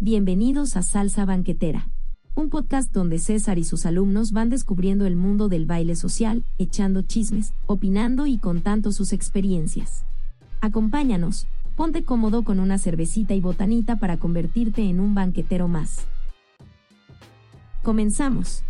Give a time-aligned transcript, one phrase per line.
[0.00, 1.88] Bienvenidos a Salsa Banquetera,
[2.36, 7.02] un podcast donde César y sus alumnos van descubriendo el mundo del baile social, echando
[7.02, 10.04] chismes, opinando y contando sus experiencias.
[10.60, 16.06] Acompáñanos, ponte cómodo con una cervecita y botanita para convertirte en un banquetero más.
[17.82, 18.62] Comenzamos.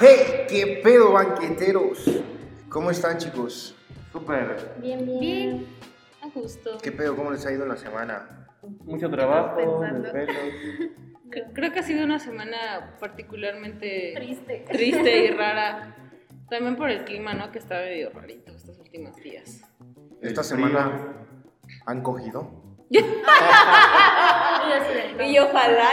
[0.00, 0.46] ¡Hey!
[0.48, 1.98] ¿Qué pedo, banqueteros?
[2.70, 3.74] ¿Cómo están, chicos?
[4.10, 4.74] Súper.
[4.80, 5.20] Bien, bien.
[5.20, 5.66] Bien,
[6.22, 6.78] a gusto.
[6.82, 7.14] ¿Qué pedo?
[7.14, 8.41] ¿Cómo les ha ido en la semana?
[8.62, 9.82] Mucho trabajo,
[11.54, 14.64] Creo que ha sido una semana particularmente Triste.
[14.70, 15.96] triste y rara.
[16.50, 17.50] También por el clima, ¿no?
[17.50, 19.62] Que está medio rarito estos últimos días.
[20.20, 21.26] ¿Esta semana
[21.86, 22.62] han cogido?
[25.24, 25.90] Y ojalá.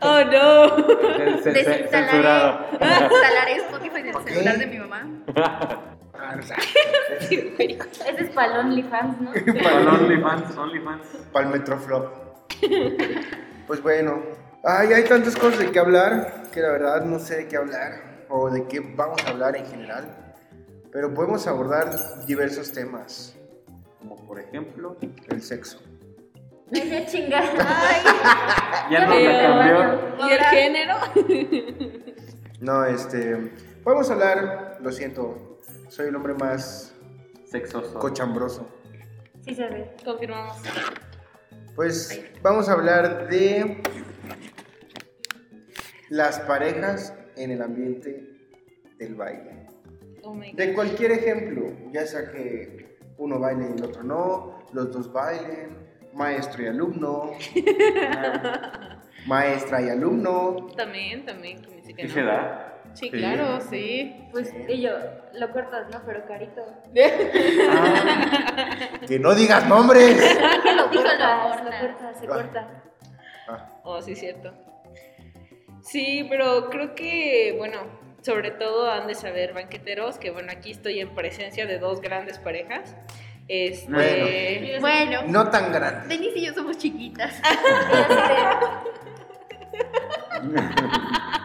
[0.00, 0.76] oh no.
[0.76, 2.66] Desinstalaré, Censurado.
[2.78, 5.08] desinstalaré Spotify del celular de mi mamá.
[6.22, 6.36] Ah,
[7.20, 9.32] Ese es para el OnlyFans, ¿no?
[9.62, 11.06] Para OnlyFans, OnlyFans.
[11.32, 12.12] para el Metroflop.
[13.66, 14.22] Pues bueno.
[14.62, 18.26] Ay, hay tantas cosas de qué hablar que la verdad no sé de qué hablar
[18.28, 20.34] o de qué vamos a hablar en general.
[20.92, 23.36] Pero podemos abordar diversos temas.
[24.00, 24.96] Como por ejemplo.
[25.28, 25.80] El sexo.
[26.74, 27.40] Ay, ya chinga.
[27.58, 30.28] Ay, Ya no me me cambió.
[30.28, 30.96] ¿Y el género?
[32.60, 33.52] No, este.
[33.82, 35.49] Podemos hablar, lo siento,
[35.90, 36.94] soy el hombre más
[37.44, 37.98] Sexoso.
[37.98, 38.68] cochambroso.
[39.42, 39.90] sí se ve.
[40.04, 40.56] Confirmamos.
[41.74, 43.82] Pues vamos a hablar de
[46.08, 48.28] las parejas en el ambiente
[48.98, 49.66] del baile.
[50.22, 50.38] Oh.
[50.54, 55.76] De cualquier ejemplo, ya sea que uno baile y el otro no, los dos bailen,
[56.14, 57.32] maestro y alumno,
[59.26, 60.68] maestra y alumno.
[60.76, 61.60] También, también.
[61.62, 62.14] que me dice que ¿Sí no.
[62.14, 62.69] se da?
[62.94, 64.26] Sí, claro, sí.
[64.32, 64.90] Pues, y yo,
[65.34, 66.02] lo cortas, ¿no?
[66.04, 66.62] Pero carito.
[69.06, 70.16] Que no digas nombres.
[70.62, 71.70] Que lo cortas, lo
[72.20, 72.28] se Ah.
[72.28, 72.68] corta.
[73.48, 74.52] Ah, Oh, sí, cierto.
[75.82, 77.78] Sí, pero creo que, bueno,
[78.22, 82.38] sobre todo han de saber banqueteros que, bueno, aquí estoy en presencia de dos grandes
[82.38, 82.94] parejas.
[83.48, 86.06] Este, Bueno, no tan grande.
[86.14, 87.34] Denise y yo somos chiquitas.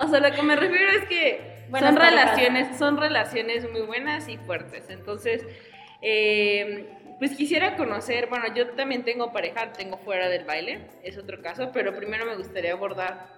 [0.00, 4.28] o sea, lo que me refiero es que Buenas son relaciones, son relaciones muy buenas
[4.28, 4.88] y fuertes.
[4.88, 5.44] Entonces,
[6.02, 11.42] eh, pues quisiera conocer, bueno, yo también tengo pareja, tengo fuera del baile, es otro
[11.42, 13.36] caso, pero primero me gustaría abordar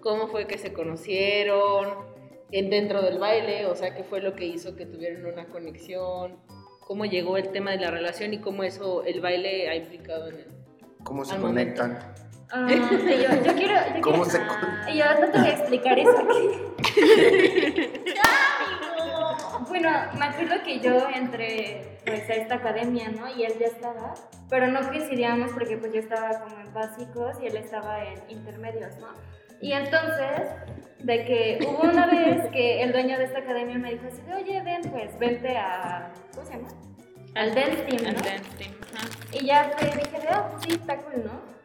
[0.00, 1.88] cómo fue que se conocieron
[2.52, 6.36] en- dentro del baile, o sea, qué fue lo que hizo que tuvieran una conexión,
[6.80, 10.36] cómo llegó el tema de la relación y cómo eso, el baile ha implicado en
[10.36, 10.46] él.
[11.04, 11.82] ¿Cómo se Al momento.
[12.50, 13.74] Ah, yo, yo quiero.
[13.94, 16.12] Yo ¿Cómo quiero- se ah, y yo no te voy a explicar eso
[19.68, 23.28] Bueno, me acuerdo que yo entré pues a esta academia, ¿no?
[23.28, 24.14] Y él ya estaba,
[24.48, 28.96] pero no coincidíamos porque pues yo estaba como en básicos y él estaba en intermedios,
[28.98, 29.08] ¿no?
[29.60, 30.48] Y entonces,
[31.00, 34.34] de que hubo una vez que el dueño de esta academia me dijo así, de,
[34.34, 36.68] oye, ven, pues vente a, ¿cómo se llama?
[37.34, 38.22] Al dance team, Al ¿no?
[38.22, 39.08] dance team, ajá.
[39.32, 41.57] Y ya fue, dije, de, ah, pues sí, está cool, ¿no?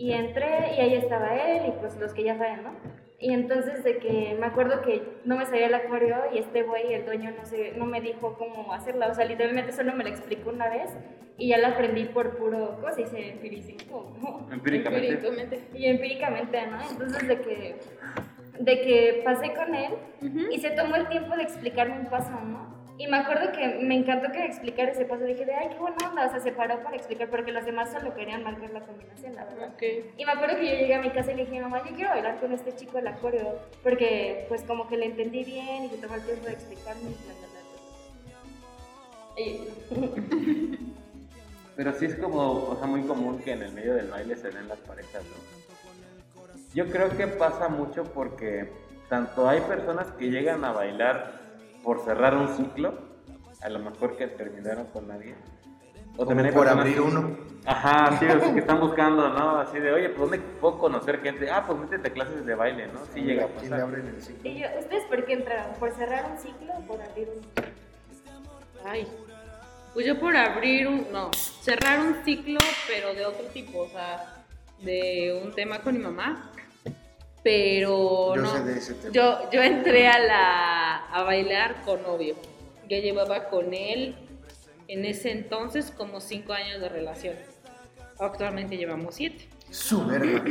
[0.00, 2.72] Y entré y ahí estaba él y pues los que ya saben, ¿no?
[3.18, 6.94] Y entonces de que me acuerdo que no me sabía el acuario y este güey,
[6.94, 9.08] el dueño, no, sé, no me dijo cómo hacerla.
[9.08, 10.96] O sea, literalmente solo me la explicó una vez
[11.36, 13.28] y ya la aprendí por puro, ¿cómo se dice?
[13.32, 14.50] Empiricismo, ¿no?
[14.50, 15.08] Empíricamente.
[15.08, 15.60] Empíricamente.
[15.74, 16.78] Y empíricamente, ¿no?
[16.90, 17.76] Entonces de que,
[18.58, 20.50] de que pasé con él Ujú.
[20.50, 22.79] y se tomó el tiempo de explicarme un paso, ¿no?
[23.00, 25.24] Y me acuerdo que me encantó que me explicara ese paso.
[25.24, 26.26] Dije, de, ay, qué buena onda.
[26.26, 29.46] O sea, se paró para explicar porque los demás solo querían marcar la combinación, la
[29.46, 29.72] verdad.
[30.18, 32.10] Y me acuerdo que yo llegué a mi casa y le dije, mamá, yo quiero
[32.10, 33.42] bailar con este chico el acorde.
[33.82, 37.00] Porque, pues, como que le entendí bien y se tomó el tiempo de explicarme.
[37.00, 37.60] y bla, bla, bla,
[39.34, 39.42] bla.
[39.46, 40.94] Y-
[41.76, 44.50] Pero sí es como, o sea, muy común que en el medio del baile se
[44.50, 46.42] den las parejas, ¿no?
[46.74, 48.70] Yo creo que pasa mucho porque
[49.08, 51.39] tanto hay personas que llegan a bailar
[51.82, 52.94] por cerrar un ciclo,
[53.62, 55.36] a lo mejor que terminaron con alguien.
[56.16, 57.36] O hay por abrir que- uno.
[57.64, 59.58] Ajá, sí, o sea, que están buscando, ¿no?
[59.58, 61.50] Así de, oye, pues ¿dónde puedo conocer gente?
[61.50, 63.00] Ah, pues métete a clases de baile, ¿no?
[63.12, 63.94] Sí llega a ¿Quién le pasar.
[63.98, 64.50] el ciclo?
[64.50, 65.74] Y yo, ¿ustedes por qué entraron?
[65.78, 67.64] ¿Por cerrar un ciclo o por abrir un ciclo?
[68.84, 69.06] Ay,
[69.92, 74.42] pues yo por abrir un, no, cerrar un ciclo, pero de otro tipo, o sea,
[74.80, 76.50] de un tema con mi mamá,
[77.42, 78.52] pero Yo no.
[78.56, 79.12] sé de ese tema.
[79.12, 82.36] Yo, yo entré a la a bailar con novio.
[82.88, 84.14] Yo llevaba con él
[84.88, 87.34] en ese entonces como cinco años de relación.
[88.18, 89.48] Actualmente llevamos siete.
[89.70, 90.44] Su verga.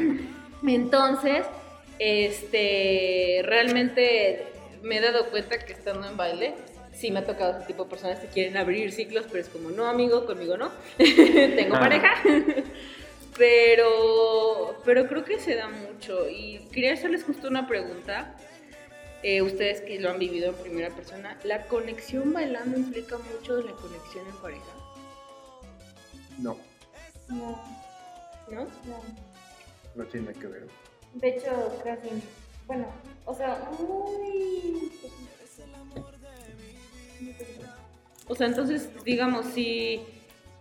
[0.65, 1.45] Entonces,
[1.99, 4.47] este, realmente
[4.81, 6.55] me he dado cuenta que estando en baile,
[6.93, 9.69] sí me ha tocado ese tipo de personas que quieren abrir ciclos, pero es como,
[9.69, 10.71] no, amigo, conmigo no.
[10.97, 11.79] Tengo Ah.
[11.79, 12.15] pareja.
[13.37, 16.27] Pero, pero creo que se da mucho.
[16.29, 18.35] Y quería hacerles justo una pregunta.
[19.21, 23.63] Eh, ustedes que lo han vivido en primera persona, ¿la conexión bailando implica mucho de
[23.65, 24.63] la conexión en pareja?
[26.37, 26.57] No,
[27.27, 27.61] No,
[28.49, 28.61] ¿No?
[28.63, 29.03] no.
[29.95, 30.67] no tiene que ver.
[31.15, 32.09] De hecho, casi.
[32.65, 32.85] Bueno,
[33.25, 34.89] o sea, muy.
[38.27, 40.01] O sea, entonces, digamos, si...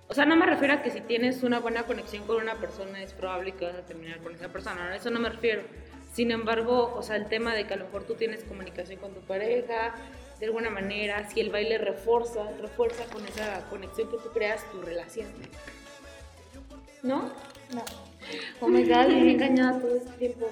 [0.09, 3.03] O sea, no me refiero a que si tienes una buena conexión con una persona
[3.03, 4.91] es probable que vas a terminar con esa persona, ¿no?
[4.93, 5.63] A eso no me refiero.
[6.15, 9.13] Sin embargo, o sea, el tema de que a lo mejor tú tienes comunicación con
[9.13, 9.95] tu pareja,
[10.41, 14.81] de alguna manera, si el baile refuerza, refuerza con esa conexión que tú creas tu
[14.81, 15.29] relación.
[17.03, 17.31] ¿No?
[17.75, 17.85] No.
[18.61, 20.51] Oh my god, me he engañado todo este tiempo.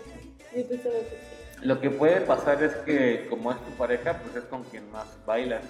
[0.55, 1.67] Yo pensaba que sí.
[1.67, 5.07] Lo que puede pasar es que como es tu pareja, pues es con quien más
[5.25, 5.65] bailas.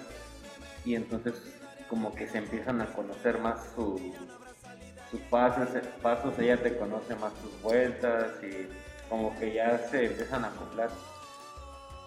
[0.83, 1.33] Y entonces
[1.89, 4.13] como que se empiezan a conocer más su-
[5.11, 5.69] sus pasos,
[6.01, 8.67] pasos, ella te conoce más tus vueltas y
[9.09, 10.89] como que ya se empiezan a acoplar.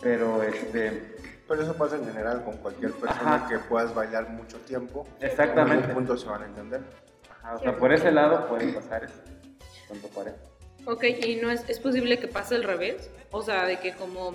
[0.03, 1.17] Pero este,
[1.49, 3.49] Pero eso pasa en general con cualquier persona Ajá.
[3.49, 5.07] que puedas bailar mucho tiempo.
[5.19, 5.85] En exactamente.
[5.85, 6.81] algún punto se van a entender.
[7.31, 9.15] Ajá, o sea, por ese lado puede pasar eso
[9.89, 10.37] con tu pareja.
[10.87, 13.11] Ok, y no es, es posible que pase al revés.
[13.33, 14.33] O sea, de que como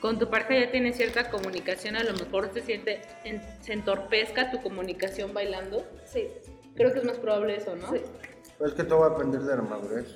[0.00, 4.50] con tu pareja ya tienes cierta comunicación, a lo mejor se siente, en- se entorpezca
[4.50, 5.84] tu comunicación bailando.
[6.04, 6.28] Sí.
[6.74, 7.90] Creo que es más probable eso, ¿no?
[7.92, 8.02] Sí.
[8.58, 10.06] Pero es que todo va a depender de la madurez.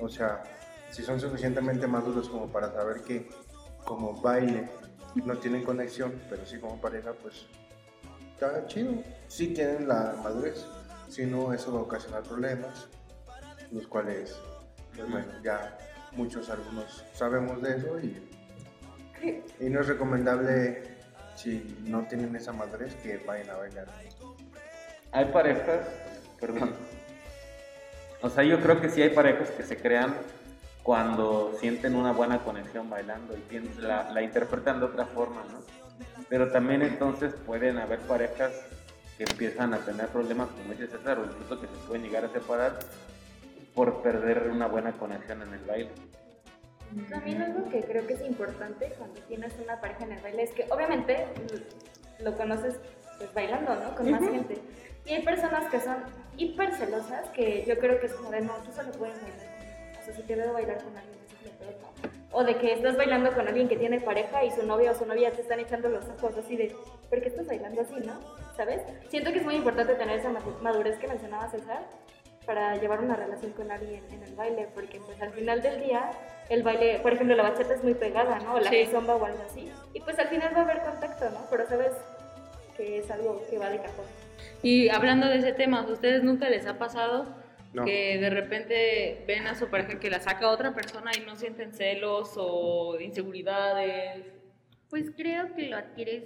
[0.00, 0.42] O sea,
[0.90, 3.28] si son suficientemente maduros como para saber que
[3.84, 4.68] como baile
[5.14, 7.46] no tienen conexión, pero sí como pareja, pues
[8.34, 8.92] está chido.
[9.28, 10.66] Sí tienen la madurez.
[11.08, 12.88] Si no, eso va a ocasionar problemas,
[13.72, 14.38] los cuales,
[14.94, 15.76] pues bueno, ya
[16.12, 18.28] muchos, algunos sabemos de eso y,
[19.22, 20.82] y no es recomendable
[21.36, 23.86] si no tienen esa madurez que vayan a bailar.
[25.12, 25.86] Hay parejas,
[26.38, 26.72] perdón.
[28.22, 30.14] O sea, yo creo que sí hay parejas que se crean
[30.82, 35.60] cuando sienten una buena conexión bailando y la interpretan de otra forma, ¿no?
[36.28, 38.52] Pero también entonces pueden haber parejas
[39.18, 42.28] que empiezan a tener problemas, como dice César, o incluso que se pueden llegar a
[42.28, 42.78] separar
[43.74, 45.90] por perder una buena conexión en el baile.
[47.08, 50.50] También algo que creo que es importante cuando tienes una pareja en el baile es
[50.52, 51.24] que obviamente
[52.18, 52.76] lo conoces
[53.18, 53.94] pues bailando, ¿no?
[53.94, 54.58] Con más gente.
[55.06, 55.96] Y hay personas que son
[56.36, 59.38] hiper celosas que yo creo que es como de no, tú solo puedes bailar.
[59.38, 60.00] conmigo".
[60.00, 62.10] O sea, si te veo bailar con alguien, es como, pero no.
[62.32, 65.04] O de que estás bailando con alguien que tiene pareja y su novia o su
[65.06, 66.74] novia te están echando los ojos así de,
[67.08, 68.14] ¿por qué estás bailando así, no?
[68.56, 68.82] ¿Sabes?
[69.08, 71.82] Siento que es muy importante tener esa madu- madurez que mencionaba César
[72.46, 76.10] para llevar una relación con alguien en el baile, porque pues al final del día
[76.48, 78.54] el baile, por ejemplo, la bachata es muy pegada, ¿no?
[78.54, 78.84] O la Sí.
[78.84, 79.70] kizomba o algo así.
[79.94, 81.46] Y pues al final va a haber contacto, ¿no?
[81.50, 81.92] Pero sabes
[82.76, 84.06] que es algo que va de cajón.
[84.62, 87.26] Y hablando de ese tema, ¿a ustedes nunca les ha pasado
[87.72, 87.84] No.
[87.84, 91.72] que de repente ven a su pareja que la saca otra persona y no sienten
[91.72, 94.24] celos o inseguridades?
[94.88, 96.24] Pues creo que lo adquieres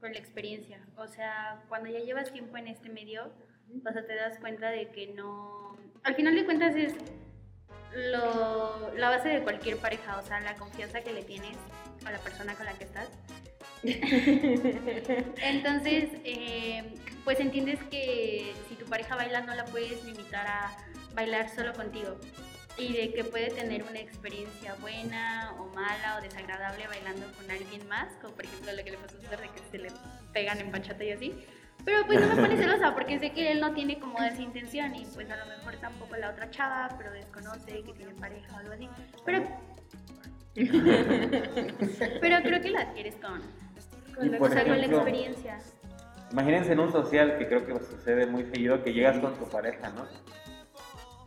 [0.00, 0.80] con la experiencia.
[0.98, 3.30] O sea, cuando ya llevas tiempo en este medio,
[3.84, 5.76] o sea, te das cuenta de que no...
[6.02, 6.94] Al final de cuentas es
[7.94, 11.56] lo, la base de cualquier pareja, o sea, la confianza que le tienes
[12.04, 13.08] a la persona con la que estás.
[15.42, 20.76] Entonces, eh, pues entiendes que si tu pareja baila no la puedes limitar a
[21.14, 22.16] bailar solo contigo
[22.78, 27.86] y de que puede tener una experiencia buena o mala o desagradable bailando con alguien
[27.88, 29.88] más, como por ejemplo lo que le pasó a César de que se le
[30.32, 31.34] pegan en bachata y así.
[31.84, 34.94] Pero pues no me pone celosa porque sé que él no tiene como esa intención
[34.94, 38.58] y pues a lo mejor tampoco la otra chava, pero desconoce que tiene pareja o
[38.58, 38.88] algo así.
[39.24, 39.44] Pero,
[42.20, 43.40] pero creo que la adquieres con,
[44.14, 45.58] con, por o sea, con la ejemplo, experiencia.
[46.30, 49.90] Imagínense en un social que creo que sucede muy seguido que llegas con tu pareja,
[49.90, 50.06] ¿no?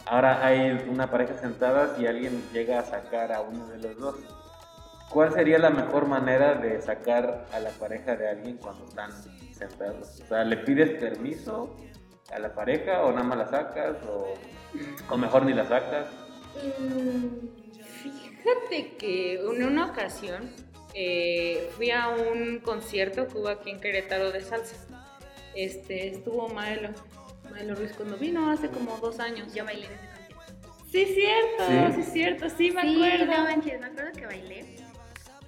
[0.07, 4.15] Ahora hay una pareja sentada y alguien llega a sacar a uno de los dos.
[5.09, 9.11] ¿Cuál sería la mejor manera de sacar a la pareja de alguien cuando están
[9.55, 10.21] sentados?
[10.21, 11.75] O sea, ¿le pides permiso
[12.33, 14.33] a la pareja o nada más la sacas o,
[15.09, 16.07] o mejor ni la sacas?
[18.43, 20.51] Fíjate que en una ocasión
[20.93, 24.75] eh, fui a un concierto que hubo aquí en Querétaro de salsa.
[25.55, 26.89] Este, estuvo Maelo,
[27.51, 29.53] Maelo Ruiz cuando vino hace como dos años.
[29.53, 30.25] Yo bailé en ese
[30.63, 30.85] concierto.
[30.91, 32.03] Sí, cierto, ¿Sí?
[32.03, 33.25] sí, cierto, sí, me sí, acuerdo.
[33.25, 34.75] no manches, me acuerdo que bailé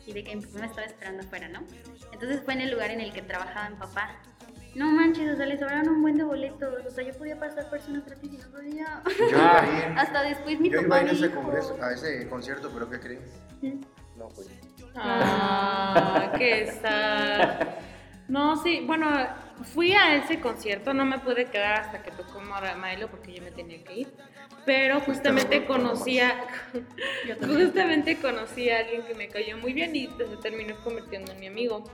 [0.08, 1.60] y de que mi papá me estaba esperando afuera, ¿no?
[2.14, 4.16] Entonces fue en el lugar en el que trabajaba mi papá.
[4.76, 6.86] No manches, o sea, le sobraron un buen de boletos.
[6.86, 9.02] O sea, yo podía pasar personas gratis y no podía.
[9.32, 9.38] Yo
[9.98, 12.70] Hasta después mi yo papá iba a ir a ese, dijo- congreso, a ese concierto,
[12.74, 13.22] pero ¿qué creen?
[14.16, 14.50] No, pues.
[14.96, 17.68] Ah, qué sad.
[18.28, 19.08] No, sí, bueno,
[19.74, 23.52] fui a ese concierto, no me pude quedar hasta que tocó Milo porque yo me
[23.52, 24.14] tenía que ir.
[24.68, 26.46] Pero justamente conocí a,
[27.40, 31.48] justamente conocí a alguien que me cayó muy bien y se terminó convirtiendo en mi
[31.48, 31.86] amigo.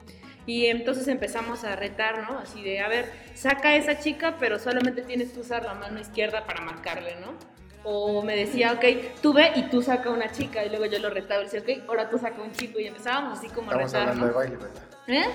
[0.48, 2.40] Y entonces empezamos a retar, ¿no?
[2.40, 6.00] Así de, a ver, saca a esa chica, pero solamente tienes que usar la mano
[6.00, 7.36] izquierda para marcarle, ¿no?
[7.84, 8.84] O me decía, ok,
[9.22, 10.66] tú ve y tú saca una chica.
[10.66, 12.80] Y luego yo lo retaba y decía, ok, ahora tú saca un chico.
[12.80, 14.32] Y empezábamos así como a Estamos retar, hablando ¿no?
[14.32, 14.84] de baile, ¿verdad?
[15.08, 15.26] ¿Eh?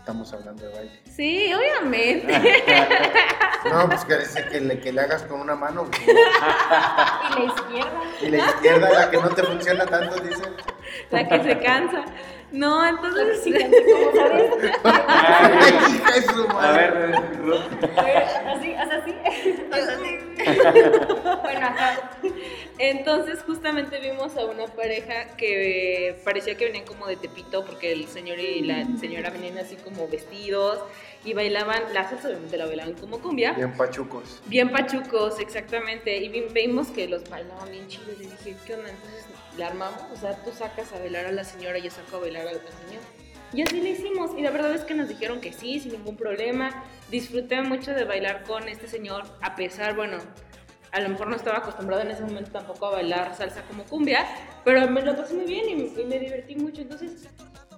[0.00, 1.00] Estamos hablando de baile.
[1.14, 2.32] Sí, obviamente.
[3.70, 7.44] No, pues que, dice que, le, que le hagas con una mano pues, Y la
[7.44, 8.00] izquierda.
[8.22, 10.42] y la izquierda la que no te funciona tanto, dice.
[11.10, 12.06] la que se cansa.
[12.52, 13.52] No, entonces sí.
[13.52, 14.50] ¿Cómo sabes?
[16.14, 17.14] De su A ver.
[18.46, 19.14] Así, o sea, sí.
[21.42, 21.98] Bueno, ajá.
[22.82, 28.06] Entonces justamente vimos a una pareja que parecía que venían como de Tepito porque el
[28.08, 30.78] señor y la señora venían así como vestidos
[31.22, 33.52] y bailaban, la salsa obviamente la bailaban como cumbia.
[33.52, 34.40] Bien pachucos.
[34.46, 36.16] Bien pachucos, exactamente.
[36.16, 38.14] Y vi- vimos que los bailaban bien chidos.
[38.18, 38.88] Y dije, ¿qué onda?
[38.88, 39.26] Entonces
[39.58, 40.00] la armamos.
[40.14, 42.54] O sea, tú sacas a bailar a la señora y yo saco a bailar al
[42.54, 43.02] señor.
[43.52, 44.30] Y así lo hicimos.
[44.38, 46.84] Y la verdad es que nos dijeron que sí, sin ningún problema.
[47.10, 50.16] Disfruté mucho de bailar con este señor, a pesar, bueno,
[50.92, 54.26] a lo mejor no estaba acostumbrado en ese momento tampoco a bailar salsa como cumbia,
[54.64, 56.82] pero me lo pasé muy bien y, y me divertí mucho.
[56.82, 57.28] Entonces,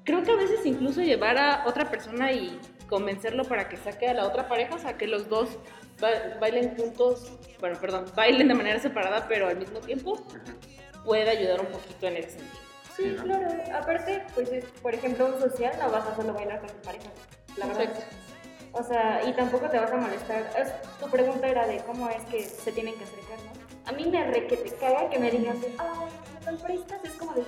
[0.04, 4.14] creo que a veces incluso llevar a otra persona y convencerlo para que saque a
[4.14, 5.48] la otra pareja, o sea, que los dos
[6.00, 10.26] ba- bailen juntos, bueno, perdón, bailen de manera separada, pero al mismo tiempo,
[11.04, 12.62] puede ayudar un poquito en ese sentido.
[12.96, 13.48] Sí, claro.
[13.74, 17.08] Aparte, pues, es, por ejemplo, un social no vas a solo bailar con tu pareja.
[17.56, 17.82] La verdad.
[17.84, 18.04] Exacto.
[18.72, 20.50] O sea, y tampoco te vas a molestar.
[20.58, 23.52] Es- tu pregunta era de cómo es que se tienen que acercar, ¿no?
[23.90, 26.08] A mí me re que te caga que me digan de, ay,
[26.52, 27.00] ¿me prestas?
[27.04, 27.42] Es como de.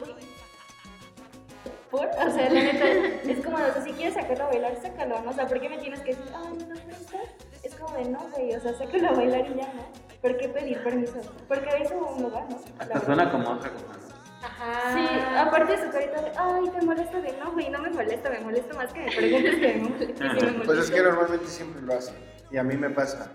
[1.90, 2.06] ¿Por?
[2.08, 2.86] O sea, la neta,
[3.30, 5.30] es como o sea, si quieres sacarlo a bailar, sácalo, ¿no?
[5.30, 7.20] O sea, ¿por qué me tienes que decir, ay, ¿me prestas?
[7.62, 9.84] Es como de, no, güey, o sea, sácalo a bailar y ya, ¿no?
[10.20, 11.20] ¿Por qué pedir permiso?
[11.48, 12.58] Porque a eso uno va, ¿no?
[12.78, 13.86] Hasta suena como otra cosa.
[13.86, 14.13] ¿no?
[14.44, 14.92] Ajá.
[14.94, 15.08] Sí,
[15.38, 18.40] aparte de su carita de, ay, te molesta de no, güey, no me molesta, me
[18.40, 20.04] molesta más que me preguntes que me molesta.
[20.04, 20.64] y sí me molesta.
[20.64, 22.14] Pues es que normalmente siempre lo hacen.
[22.50, 23.30] Y a mí me pasa.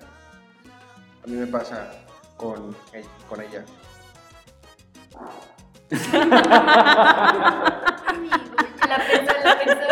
[1.23, 1.91] A mí me pasa
[2.37, 3.63] con, ella- con ella.
[8.87, 9.87] La pensó, la pensó.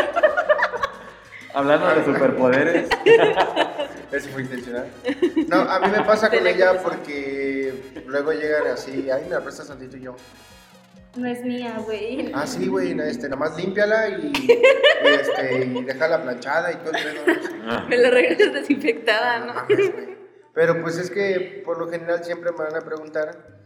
[1.54, 2.90] Hablando de superpoderes.
[4.12, 4.88] Eso fue intencional.
[5.48, 9.68] No, a mí me pasa con ella porque luego llegan así, ay, me la prestas
[9.68, 10.16] tantito y yo.
[11.16, 12.32] No es mía, güey.
[12.36, 16.92] Ah, sí, güey, este, nada más límpiala y, y, este, y déjala planchada y todo
[16.92, 17.88] el pedo.
[17.90, 19.68] Me la regresas desinfectada, No ¿no?
[20.54, 23.58] Pero pues es que por lo general siempre me van a preguntar.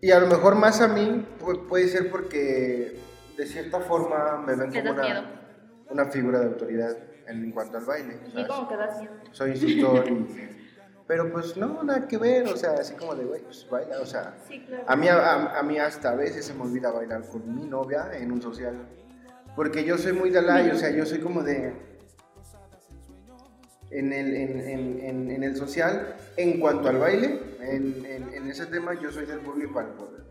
[0.00, 2.98] Y a lo mejor más a mí pu- puede ser porque
[3.36, 5.40] de cierta forma me ven como una,
[5.90, 6.96] una figura de autoridad
[7.28, 8.18] en, en cuanto al baile.
[8.34, 9.12] Sí, como que das miedo.
[9.32, 10.56] Soy instructor y...
[11.06, 14.06] Pero pues no, nada que ver, o sea, así como de, güey, pues baila, o
[14.06, 14.34] sea...
[14.48, 14.84] Sí, claro.
[14.88, 18.10] A mí, a, a mí hasta a veces se me olvida bailar con mi novia
[18.12, 18.74] en un social.
[19.54, 21.72] Porque yo soy muy de la, o sea, yo soy como de...
[23.90, 28.94] En el, en, en- en- en el social, en cuanto al baile, en, ese tema
[28.94, 30.22] yo soy del público el poder.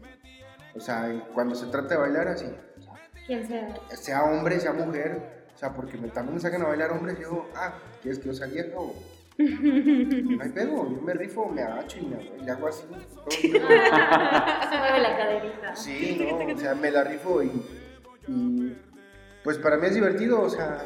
[0.75, 2.46] O sea, cuando se trata de bailar así,
[3.27, 3.74] Quien sea.
[3.96, 7.48] sea hombre, sea mujer, o sea, porque me, también me sacan a bailar hombres, yo,
[7.55, 8.94] ah, ¿quieres que yo sea vieja o...?
[9.38, 12.84] No hay pedo, yo me rifo, me agacho y, me, y le hago así.
[13.30, 15.75] Se mueve la caderita.
[15.75, 17.51] Sí, no, o sea, me la rifo y,
[18.27, 18.75] y,
[19.44, 20.86] pues para mí es divertido, o sea,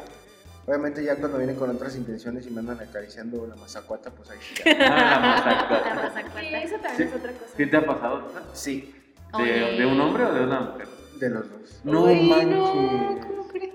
[0.66, 4.38] obviamente ya cuando vienen con otras intenciones y me andan acariciando la mazacuata, pues ahí
[4.40, 4.62] sí.
[4.64, 4.72] ya.
[4.80, 5.94] Ah, la La mazacuata.
[5.94, 6.58] raza Sí, cuarta.
[6.62, 7.02] eso también Sí.
[7.04, 7.52] es otra cosa.
[7.56, 8.28] ¿Sí te ha pasado?
[8.52, 8.94] Sí,
[9.38, 10.88] ¿De, un hombre o de una mujer?
[11.20, 11.80] de los dos.
[11.84, 12.46] No manches.
[12.48, 13.74] no, ¿cómo crees?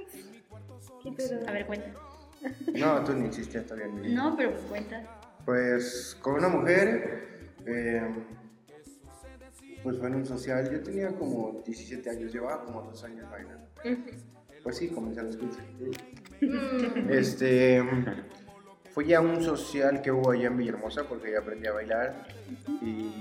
[1.02, 1.16] Qué.
[1.48, 1.88] A ver, cuenta.
[2.76, 4.16] No, tú ni existías todavía vida.
[4.16, 5.04] No, pero cuenta.
[5.46, 8.02] Pues con una mujer, eh,
[9.84, 13.68] pues fue en un social, yo tenía como 17 años, llevaba como dos años bailando.
[14.64, 15.60] Pues sí, comencé a los 15.
[16.42, 17.84] Mm, Este,
[18.92, 22.28] fui a un social que hubo allá en Villahermosa porque ya aprendí a bailar
[22.82, 23.12] y,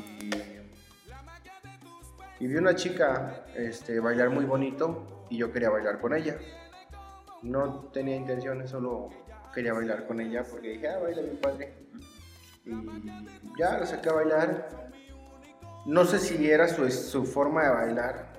[2.40, 6.36] y vi una chica este, bailar muy bonito y yo quería bailar con ella.
[7.44, 9.10] No tenía intenciones, solo
[9.54, 11.74] quería bailar con ella porque dije, ah, baila bien padre.
[12.64, 12.72] Y
[13.58, 14.90] ya la saqué a bailar.
[15.86, 18.32] No sé si era su, su forma de bailar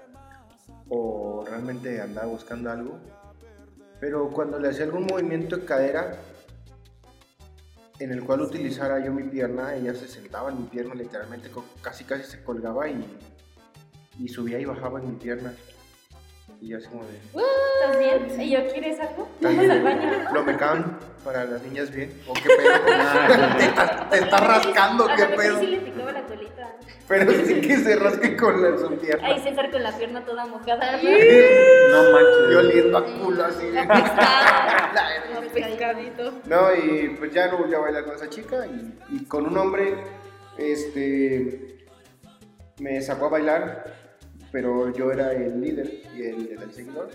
[0.89, 3.00] o realmente andaba buscando algo.
[4.00, 6.15] Pero cuando le hacía algún movimiento de cadera
[8.00, 11.50] en el cual utilizara yo mi pierna, ella se sentaba en mi pierna, literalmente
[11.81, 13.05] casi casi se colgaba y,
[14.19, 15.53] y subía y bajaba en mi pierna.
[16.62, 17.17] Y yo así como de...
[17.17, 18.41] ¿Estás bien?
[18.41, 19.29] ¿Y yo quieres algo?
[19.41, 20.29] Vamos al baño.
[20.29, 22.12] Flomecan para las niñas bien.
[22.27, 22.57] ¿O qué pedo?
[23.57, 25.59] te, está, te está rascando, qué lo pedo.
[25.59, 26.75] sí le picaba la colita.
[27.07, 29.27] Pero sí que se rasque con la su pierna.
[29.27, 30.97] Ahí César con la pierna toda mojada.
[30.97, 32.51] No manches.
[32.51, 33.65] Y oliendo a culo así.
[35.53, 36.33] Pescadito.
[36.45, 39.57] No, y pues ya no volví a bailar con esa chica y, y con un
[39.57, 40.03] hombre,
[40.57, 41.85] este,
[42.79, 44.04] me sacó a bailar,
[44.55, 47.09] pero yo era el líder y el seguidor.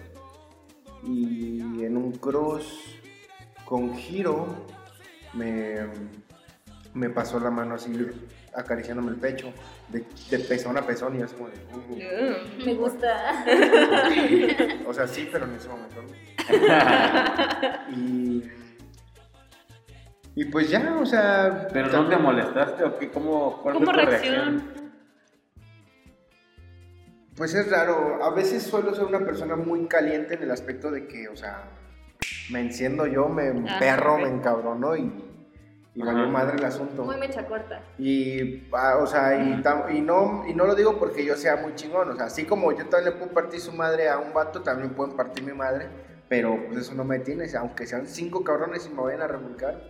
[1.02, 3.00] Y en un cross
[3.64, 4.46] con giro
[5.32, 5.86] me,
[6.92, 7.90] me pasó la mano así
[8.54, 9.54] acariciándome el pecho,
[9.88, 12.66] de, de pezón a pezón y yo así como de, "Uh".
[12.66, 13.42] Me gusta.
[14.86, 17.96] O sea, sí, pero en ese momento no.
[17.96, 18.50] y,
[20.34, 21.68] y pues ya, o sea.
[21.72, 24.79] Pero no te molestaste o qué, cómo, cuál fue ¿Cómo tu reacción?
[27.40, 28.22] Pues es raro.
[28.22, 31.70] A veces suelo ser una persona muy caliente en el aspecto de que, o sea,
[32.52, 35.10] me enciendo yo, me Ah, perro, me encabrono y,
[35.94, 37.02] y valió madre el asunto.
[37.02, 37.80] Muy mecha corta.
[37.96, 41.56] Y, ah, o sea, y, tam- y no, y no lo digo porque yo sea
[41.56, 44.34] muy chingón, o sea, así como yo también le puedo partir su madre a un
[44.34, 45.86] vato, también pueden partir mi madre,
[46.28, 49.22] pero pues eso no me detiene, o sea, aunque sean cinco cabrones y me vayan
[49.22, 49.80] a revolcar,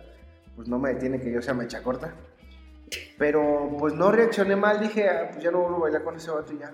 [0.55, 2.13] pues no me detiene que yo sea mecha corta.
[3.17, 6.31] Pero pues no reaccioné mal, dije, "Ah, pues ya no vuelvo a bailar con ese
[6.31, 6.71] vato y ya.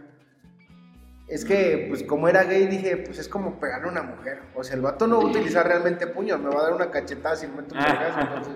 [1.27, 4.39] Es que, pues como era gay, dije, pues es como pegarle a una mujer.
[4.55, 6.89] O sea, el vato no va a utilizar realmente puños, me va a dar una
[6.89, 8.53] cachetada si me meto un vergazo, entonces...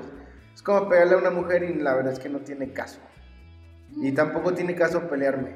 [0.54, 3.00] Es como pegarle a una mujer y la verdad es que no tiene caso.
[3.98, 5.56] Y tampoco tiene caso pelearme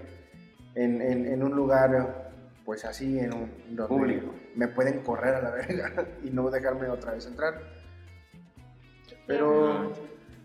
[0.73, 2.31] en, en- en un lugar,
[2.65, 4.33] pues así, en un donde Público.
[4.55, 7.61] Me pueden correr a la verga y no dejarme otra vez entrar.
[9.27, 9.93] Pero,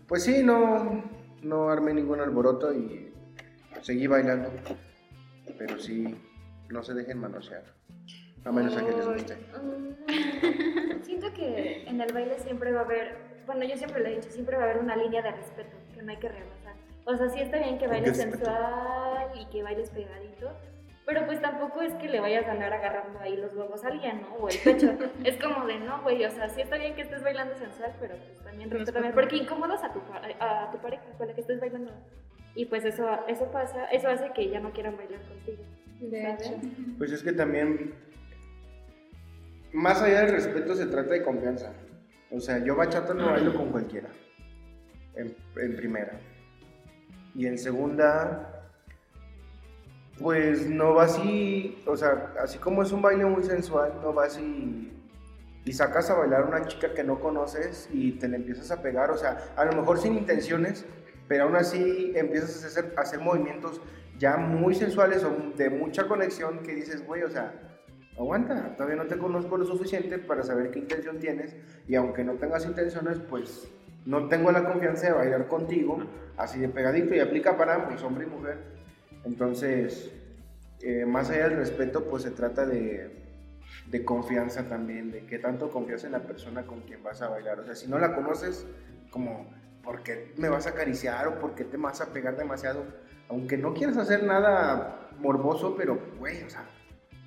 [0.07, 1.03] pues sí, no,
[1.43, 3.13] no armé ningún alboroto y
[3.81, 4.49] seguí bailando.
[5.57, 6.17] Pero sí,
[6.71, 7.63] no se dejen manosear.
[8.43, 9.37] A menos a que les guste.
[11.03, 14.31] Siento que en el baile siempre va a haber, bueno, yo siempre lo he dicho,
[14.31, 16.75] siempre va a haber una línea de respeto que no hay que rebasar.
[17.05, 20.51] O sea, sí está bien que bailes sensual y que bailes pegadito,
[21.05, 24.21] pero pues tampoco es que le vayas a andar agarrando ahí los huevos a alguien,
[24.21, 24.35] ¿no?
[24.35, 24.97] O el pecho.
[25.23, 28.15] es como de, no, güey, o sea, sí está bien que estés bailando sensual, pero
[28.15, 30.01] pues también respétame, porque incomodas a tu,
[30.39, 31.91] a tu pareja con la que estés bailando.
[32.55, 35.63] Y pues eso, eso pasa, eso hace que ya no quieran bailar contigo.
[36.01, 36.47] De ¿sabes?
[36.47, 36.59] hecho.
[36.97, 37.93] Pues es que también,
[39.71, 41.71] más allá del respeto, se trata de confianza.
[42.31, 44.09] O sea, yo bachata no bailo con cualquiera.
[45.15, 46.19] En, en primera.
[47.35, 48.69] Y en segunda,
[50.19, 54.37] pues no vas y, o sea, así como es un baile muy sensual, no vas
[54.39, 54.91] y,
[55.63, 58.81] y sacas a bailar a una chica que no conoces y te le empiezas a
[58.81, 59.11] pegar.
[59.11, 60.85] O sea, a lo mejor sin intenciones,
[61.27, 63.81] pero aún así empiezas a hacer, a hacer movimientos
[64.21, 67.53] ya muy sensuales o de mucha conexión que dices, güey, o sea,
[68.15, 71.55] aguanta, todavía no te conozco lo suficiente para saber qué intención tienes
[71.87, 73.67] y aunque no tengas intenciones, pues
[74.05, 76.03] no tengo la confianza de bailar contigo
[76.37, 78.59] así de pegadito y aplica para ambos, hombre y mujer.
[79.23, 80.11] Entonces,
[80.81, 83.25] eh, más allá del respeto, pues se trata de,
[83.87, 87.59] de confianza también, de qué tanto confías en la persona con quien vas a bailar.
[87.59, 88.67] O sea, si no la conoces,
[89.09, 89.51] como,
[89.83, 92.85] ¿por qué me vas a acariciar o por qué te vas a pegar demasiado?
[93.31, 96.65] Aunque no quieras hacer nada morboso, pero, güey, o sea,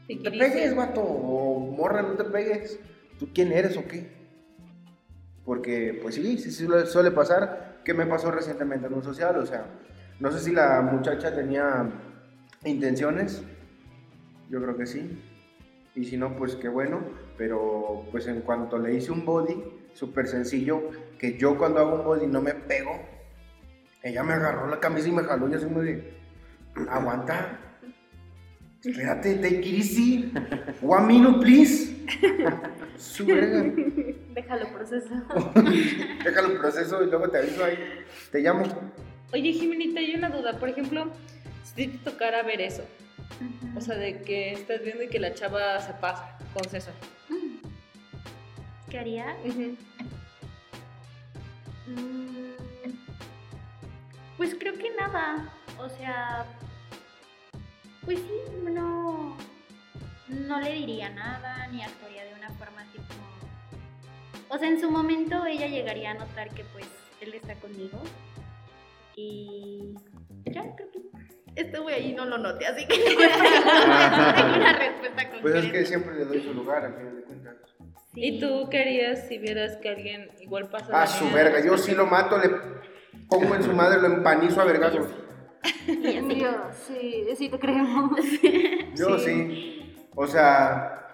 [0.08, 2.78] no te pegues, vato, o morra, no te pegues.
[3.18, 4.12] ¿Tú quién eres o qué?
[5.44, 7.80] Porque, pues sí, sí, sí suele- suele pasar.
[7.84, 9.36] ¿Qué me pasó recientemente en un social?
[9.38, 9.64] O sea,
[10.20, 11.90] no sé si la muchacha tenía
[12.64, 13.42] intenciones.
[14.50, 15.18] Yo creo que sí.
[15.94, 17.00] Y si no, pues qué bueno.
[17.38, 19.62] Pero, pues en cuanto le hice un body,
[19.94, 20.82] súper sencillo,
[21.18, 22.92] que yo cuando hago un body no me pego,
[24.04, 26.14] ella me agarró la camisa y me jaló y así me de,
[26.90, 27.58] aguanta.
[28.84, 30.32] Espérate, take it easy.
[30.82, 32.04] One minute, please.
[32.98, 33.24] Su.
[33.24, 35.14] Déjalo proceso.
[36.22, 37.78] Déjalo proceso y luego te aviso ahí.
[38.30, 38.64] Te llamo.
[39.32, 40.58] Oye, Jimenita, hay una duda.
[40.58, 41.10] Por ejemplo,
[41.62, 42.84] si te tocara ver eso,
[43.74, 46.92] o sea, de que estás viendo y que la chava se pasa con César.
[48.90, 49.34] ¿Qué haría?
[51.86, 52.63] Mm,
[54.36, 55.48] Pues creo que nada.
[55.78, 56.46] O sea,
[58.04, 59.36] pues sí, no,
[60.28, 63.24] no le diría nada ni actuaría de una forma así como...
[64.48, 66.86] O sea, en su momento ella llegaría a notar que pues
[67.20, 68.00] él está conmigo
[69.16, 69.94] y
[70.44, 71.00] ya creo que
[71.56, 72.94] este güey ahí no lo noté, así que
[74.36, 75.42] tengo una respuesta concreta.
[75.42, 77.54] Pues es que siempre le doy su lugar, al final de cuentas.
[78.14, 80.86] ¿Y tú qué harías si vieras que alguien igual pasa?
[80.92, 81.64] Ah, la su verga.
[81.64, 82.50] Yo sí lo mato, le
[83.28, 85.06] pongo en su madre, lo empanizo a vergazos.
[85.86, 86.52] Yo,
[86.86, 88.12] sí, sí te creemos.
[88.96, 89.94] Yo sí.
[90.14, 91.08] O sea,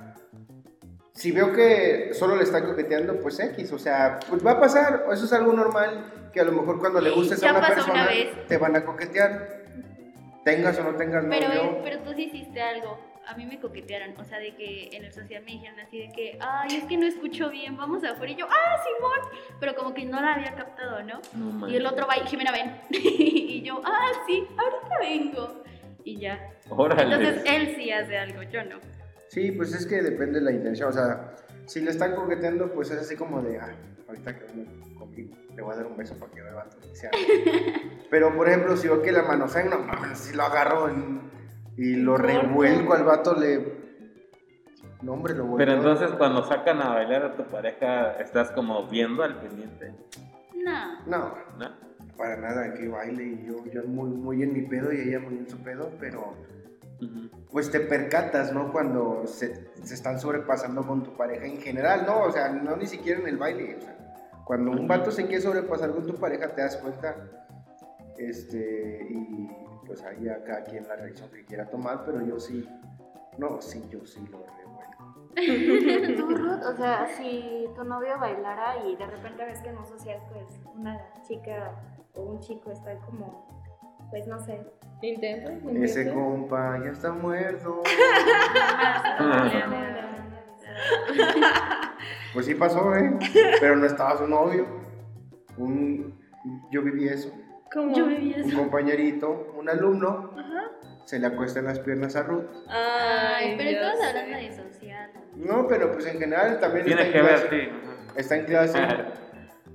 [1.14, 5.04] si veo que solo le está coqueteando, pues X, o sea, pues va a pasar,
[5.12, 7.92] eso es algo normal, que a lo mejor cuando le gustes a Ya una persona,
[7.92, 8.46] una vez.
[8.46, 9.60] te van a coquetear.
[10.44, 11.78] Tengas o no tengas Pero, novio.
[11.84, 12.98] pero tú sí hiciste algo.
[13.30, 16.10] A mí me coquetearon, o sea, de que en el social me dijeron así de
[16.12, 18.32] que, ay, es que no escucho bien, vamos afuera.
[18.32, 19.38] Y yo, ah, Simón.
[19.60, 21.20] Pero como que no la había captado, ¿no?
[21.34, 22.74] No Y el otro va y Jimena, ven.
[22.90, 25.62] y yo, ah, sí, ahorita vengo.
[26.02, 26.50] Y ya.
[26.70, 27.02] Órale.
[27.04, 28.80] Entonces él sí hace algo, yo no.
[29.28, 32.90] Sí, pues es que depende de la intención, o sea, si le están coqueteando, pues
[32.90, 33.72] es así como de, ah,
[34.08, 37.10] ahorita que venga conmigo, le voy a dar un beso para que o sea.
[38.10, 41.30] Pero, por ejemplo, si veo que la manosean, no mames, si lo agarro en-
[41.80, 43.80] y lo revuelco al vato, le...
[45.00, 45.56] No, hombre, lo vuelvo.
[45.56, 49.94] Pero entonces cuando sacan a bailar a tu pareja, estás como viendo al pendiente,
[50.54, 51.06] No.
[51.06, 51.90] No, ¿no?
[52.18, 55.38] para nada, que baile y yo, yo muy, muy en mi pedo y ella muy
[55.38, 56.34] en su pedo, pero
[57.50, 58.70] pues te percatas, ¿no?
[58.70, 62.24] Cuando se, se están sobrepasando con tu pareja en general, ¿no?
[62.24, 63.96] O sea, no ni siquiera en el baile, o sea,
[64.44, 67.16] cuando un vato se quiere sobrepasar con tu pareja te das cuenta,
[68.18, 69.48] este, y
[69.90, 72.64] pues ahí a cada quien la reacción que quiera tomar, pero yo sí,
[73.38, 75.16] no, sí, yo sí lo revuelco.
[76.16, 79.86] Tú, Ruth, o sea, si tu novio bailara y de repente ves que en un
[79.86, 81.74] social, pues una chica
[82.14, 83.48] o un chico está como,
[84.10, 84.64] pues no sé.
[85.02, 87.82] Intenta, Ese compa ya está muerto.
[92.32, 93.18] Pues sí pasó, ¿eh?
[93.58, 94.64] Pero no estaba su novio.
[95.56, 96.14] Un,
[96.70, 97.32] yo viví eso.
[97.72, 97.96] ¿Cómo?
[97.96, 98.58] Yo viví Un eso.
[98.58, 100.70] compañerito, un alumno, Ajá.
[101.04, 102.46] se le acuesta en las piernas a Ruth.
[102.68, 104.06] Ay, pero ya estamos sé.
[104.18, 105.10] hablando de social.
[105.36, 107.60] No, pero pues en general también está Tiene en que ver, clase.
[107.64, 107.68] sí.
[108.16, 108.78] Está en clase.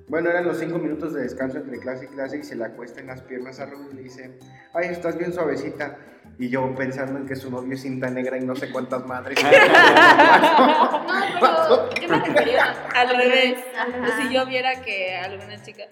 [0.07, 2.99] Bueno, eran los cinco minutos de descanso entre clase y clase y se le acuesta
[2.99, 4.37] en las piernas a Ruth y le dice,
[4.75, 5.97] ay, estás bien suavecita.
[6.37, 9.39] Y yo pensando en que su novio es cinta negra y no sé cuántas madres.
[9.43, 9.49] No,
[11.39, 13.57] pero yo me refería Al revés.
[13.75, 14.21] Ajá.
[14.21, 15.85] Si yo viera que alguna chica.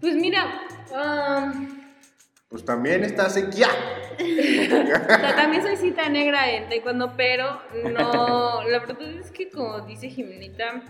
[0.00, 0.60] Pues mira,
[0.92, 1.80] um,
[2.48, 3.68] pues también está sequía.
[4.18, 7.60] o sea, también soy cita negra en taekwondo, pero
[7.92, 8.62] no.
[8.68, 10.82] La verdad es que, como dice Jimenita,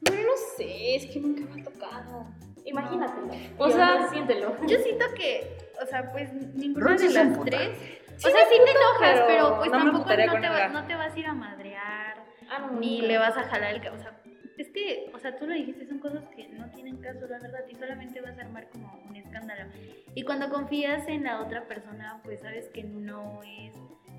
[0.00, 2.26] bueno, no sé, es que nunca me ha tocado.
[2.64, 3.28] Imagínatelo.
[3.58, 4.56] O sea, siéntelo.
[4.66, 7.78] Yo siento que, o sea, pues ninguna de las tres.
[8.16, 10.86] Sí o sea, sí te enojas, pero pero pues no tampoco no te, va- no
[10.86, 13.98] te vas a ir a madrear, Ah, no, ni le vas a jalar el cabello.
[13.98, 14.16] O sea,
[14.58, 17.64] es que, o sea, tú lo dijiste, son cosas que no tienen caso, la verdad,
[17.70, 19.70] y solamente vas a armar como un escándalo.
[20.14, 23.74] Y cuando confías en la otra persona, pues sabes que no es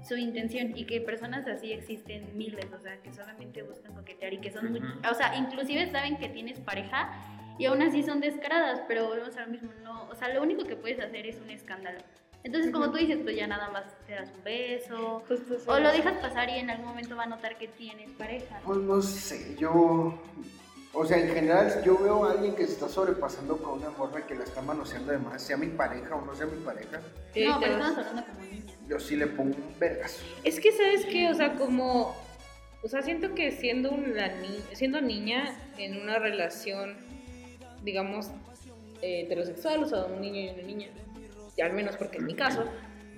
[0.08, 4.39] su intención y que personas así existen miles, o sea, que solamente buscan coquetear y
[4.39, 4.89] que son muy, Ujú.
[5.10, 7.13] o sea, inclusive saben que tienes pareja
[7.58, 10.65] y aún así son descaradas, pero volvemos a lo mismo, no, o sea, lo único
[10.65, 12.00] que puedes hacer es un escándalo.
[12.44, 15.92] Entonces, como tú dices, pues ya nada más te das un beso Justo o lo
[15.92, 18.60] dejas pasar y en algún momento va a notar que tienes pareja.
[18.66, 20.20] Pues no sé, yo.
[20.96, 24.28] O sea, en general, yo veo a alguien que se está sobrepasando con una morra
[24.28, 27.02] que la está manoseando de más, sea mi pareja o no sea mi pareja,
[27.34, 28.78] Sí, no, pero estamos hablando como niñas.
[28.88, 30.24] yo sí le pongo un vergazo.
[30.44, 31.30] Es que, ¿sabes qué?
[31.30, 32.16] O sea, como...
[32.84, 36.98] O sea, siento que siendo, una ni- siendo niña en una relación,
[37.82, 38.28] digamos,
[39.02, 40.88] eh, heterosexual, o sea, un niño y una niña,
[41.62, 42.66] al menos porque en mi caso,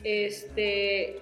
[0.04, 1.22] este...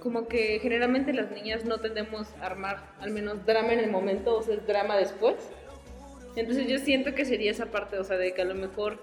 [0.00, 4.36] Como que generalmente las niñas no tendemos a armar al menos drama en el momento,
[4.36, 5.36] o sea, drama después.
[6.36, 9.02] Entonces yo siento que sería esa parte, o sea, de que a lo mejor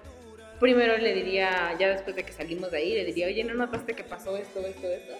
[0.60, 3.94] primero le diría, ya después de que salimos de ahí, le diría, oye, ¿no notaste
[3.94, 5.14] que pasó esto, esto, esto?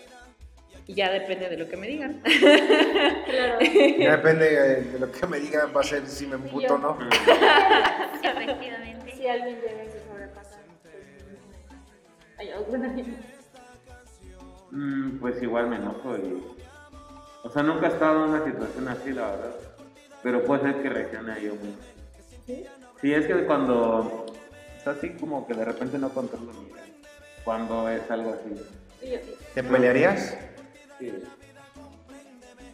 [0.86, 2.22] Y ya depende de lo que me digan.
[2.22, 3.58] Claro.
[3.98, 6.98] Ya depende de lo que me diga, va a ser si me emputo o no.
[8.22, 9.14] Efectivamente.
[9.16, 10.01] Si alguien llega.
[12.42, 12.94] Hay alguna.
[14.74, 16.42] Mm, pues igual me enojo y...
[17.42, 19.54] O sea, nunca he estado en una situación así, la verdad.
[20.22, 21.76] Pero puede ser que reaccione yo muy...
[22.46, 23.12] ¿Sí?
[23.12, 24.24] es que cuando...
[24.78, 26.84] Es así como que de repente no controlo mi ira.
[27.44, 28.58] Cuando es algo así.
[29.54, 30.38] ¿Te pelearías?
[30.98, 31.22] Sí.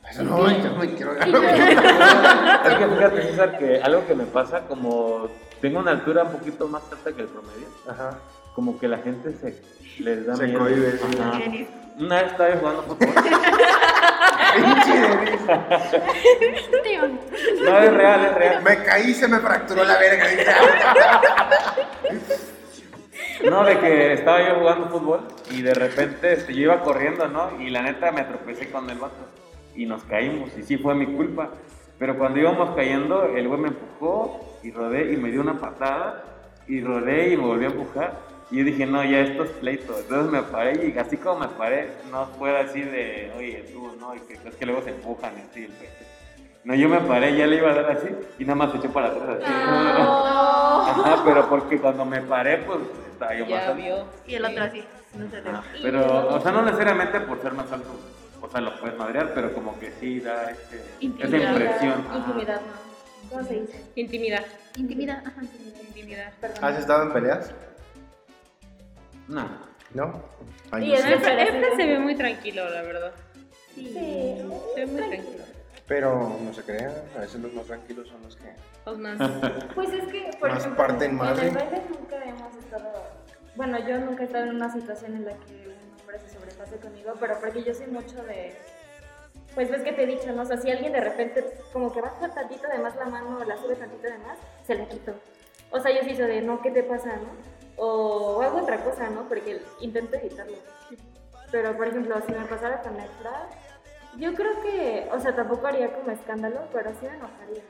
[0.09, 5.29] Eso no, yo no quiero Es que fíjate, César, que algo que me pasa, como
[5.61, 8.21] tengo una altura un poquito más alta que el promedio, Ajá.
[8.59, 9.63] Como que la gente se
[10.03, 10.67] les da Se miedo.
[10.67, 11.69] sí.
[11.97, 13.09] Una vez estaba jugando fútbol.
[17.63, 18.63] No, es real, es real.
[18.65, 20.25] Me caí se me fracturó la verga.
[23.49, 27.61] No, de que estaba yo jugando fútbol y de repente este, yo iba corriendo, ¿no?
[27.61, 29.29] Y la neta me tropecé con el vato
[29.77, 31.51] y nos caímos y sí fue mi culpa.
[32.01, 36.25] Pero cuando íbamos cayendo, el güey me empujó y rodé y me dio una patada
[36.67, 39.99] y rodé y me volvió a empujar Y yo dije, no, ya esto es pleito.
[39.99, 44.15] Entonces me paré y así como me paré, no fue así de, oye, tú, no,
[44.15, 46.05] y que es que luego se empujan y así el pecho.
[46.65, 48.09] No, yo me paré, ya le iba a dar así
[48.39, 49.53] y nada más se echó para atrás así.
[49.53, 52.79] Ajá, pero porque cuando me paré, pues
[53.13, 53.75] estaba yo más Ya alto.
[53.83, 54.05] vio.
[54.27, 54.85] Y el otro así.
[55.15, 55.43] No se
[55.83, 57.89] Pero, o sea, no necesariamente por ser más alto,
[58.43, 61.51] o sea, lo puedes madrear, pero como que sí da este, esa Intimidad.
[61.53, 62.05] impresión.
[62.15, 63.29] Intimidad, ¿no?
[63.31, 63.85] ¿Cómo se dice?
[63.95, 64.45] Intimidad.
[64.77, 65.23] Intimidad.
[65.27, 65.81] Ajá, intimidad.
[65.81, 66.33] Intimidad.
[66.41, 66.65] Perdón.
[66.65, 67.53] ¿Has estado en peleas?
[69.29, 69.49] No.
[69.95, 70.23] ¿No?
[70.71, 71.09] Ay, Y no es sé.
[71.09, 73.13] de- Efra, Efra se ve muy tranquilo, la verdad.
[73.75, 73.93] Sí.
[73.95, 75.45] Se ve muy tranquilo.
[75.87, 78.53] Pero no se crean, a veces los más tranquilos son los que...
[78.85, 79.19] Los más.
[79.75, 81.49] Pues es que, por Más ejemplo, parten en madre.
[81.49, 82.93] el baile nunca hemos estado,
[83.57, 86.77] bueno, yo nunca he estado en una situación en la que un hombre se sobrepase
[86.77, 88.55] conmigo, pero porque yo soy mucho de,
[89.55, 90.43] pues ves que te he dicho, ¿no?
[90.43, 93.45] O sea, si alguien de repente como que baja tantito de más la mano o
[93.45, 94.37] la sube tantito de más,
[94.67, 95.15] se la quito.
[95.71, 97.31] O sea, yo sí soy de, no, ¿qué te pasa, no?
[97.79, 99.29] O hago otra cosa, ¿no?
[99.29, 100.57] Porque intento evitarlo.
[101.51, 103.49] Pero, por ejemplo, si me pasara con Efra,
[104.17, 107.63] yo creo que, o sea, tampoco haría como escándalo, pero sí me enojaría,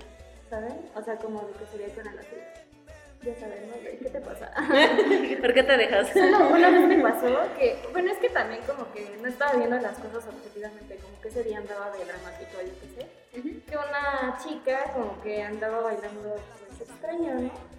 [0.49, 0.91] ¿saben?
[0.95, 2.39] O sea, como de que sería con el azul.
[3.23, 3.35] Ya.
[3.35, 4.53] De, ¿Qué te pasa?
[5.41, 6.09] ¿Por qué te dejas?
[6.13, 9.77] Solo una vez me pasó que, bueno, es que también como que no estaba viendo
[9.77, 13.63] las cosas objetivamente, como que ese día andaba de dramático, yo qué sé.
[13.69, 16.37] Que una chica como que andaba bailando,
[16.69, 17.78] pues extraño, ¿no?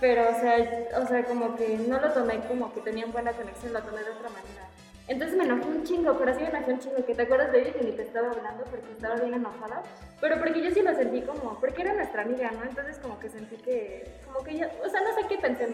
[0.00, 0.56] Pero, o sea,
[1.02, 4.10] o sea, como que no lo tomé como que tenían buena conexión, lo tomé de
[4.10, 4.68] otra manera.
[5.08, 7.62] Entonces me enojé un chingo, pero sí me enojé un chingo, que te acuerdas de
[7.62, 9.82] ella que ni te estaba hablando porque estaba bien enojada,
[10.20, 12.62] pero porque yo sí lo sentí como, porque era nuestra amiga, ¿no?
[12.62, 15.68] Entonces como que sentí que, como que ella, o sea, no sé qué pensé.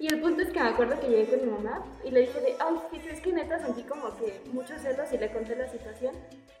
[0.00, 2.40] Y el punto es que me acuerdo que llegué con mi mamá y le dije
[2.40, 5.68] de, ay, ¿qué crees que neta sentí como que muchos celos y le conté la
[5.68, 6.14] situación?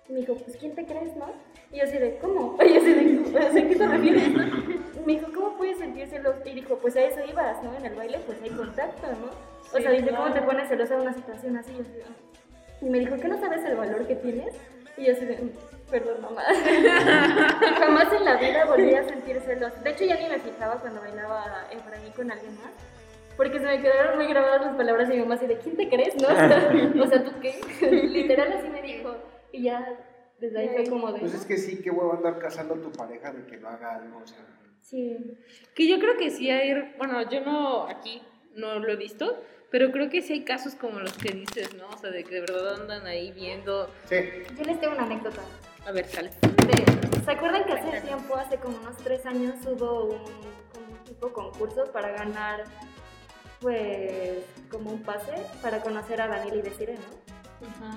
[0.08, 1.26] Y me dijo, pues, ¿quién te crees, no?
[1.72, 2.56] Y yo así de, ¿cómo?
[2.64, 4.44] Y yo así de, ¿a qué te refieres, no?
[5.06, 6.34] Me dijo, ¿cómo puedes sentir celos?
[6.44, 7.74] Y dijo, pues a eso ibas, ¿no?
[7.76, 9.30] En el baile, pues hay contacto, ¿no?
[9.76, 11.72] O sea, dice, ¿cómo te pones celosa en una situación así?
[11.72, 12.04] Y yo así de.
[12.86, 14.54] Y me dijo, ¿qué no sabes el valor que tienes?
[14.96, 15.50] Y yo así de, "Mm,
[15.90, 16.42] perdón, mamá.
[17.78, 19.72] Jamás en la vida volví a sentir celos.
[19.82, 22.72] De hecho, ya ni me fijaba cuando bailaba en Franí con alguien más.
[23.36, 25.88] Porque se me quedaron muy grabadas las palabras de mi mamá así de, ¿quién te
[25.88, 26.14] crees?
[26.22, 26.28] ¿No?
[27.02, 27.58] O sea, ¿tú qué?
[27.90, 29.14] Literal así me dijo.
[29.54, 29.86] Y ya,
[30.40, 31.20] desde ahí fue como de...
[31.20, 33.94] Pues es que sí, qué huevo andar casando a tu pareja de que no haga
[33.96, 34.44] algo, o sea...
[34.80, 35.16] Sí.
[35.76, 38.20] Que yo creo que sí hay, bueno, yo no, aquí
[38.54, 39.40] no lo he visto,
[39.70, 41.88] pero creo que sí hay casos como los que dices, ¿no?
[41.88, 43.88] O sea, de que de verdad andan ahí viendo.
[44.08, 44.16] Sí,
[44.58, 45.40] Yo les tengo una anécdota.
[45.86, 46.30] A ver, sale.
[46.30, 50.18] De- ¿Se acuerdan que hace tiempo, hace como unos tres años, hubo un,
[50.72, 52.64] como un tipo concurso para ganar,
[53.60, 57.66] pues, como un pase para conocer a Daniel y Desiree, ¿no?
[57.68, 57.96] Ajá.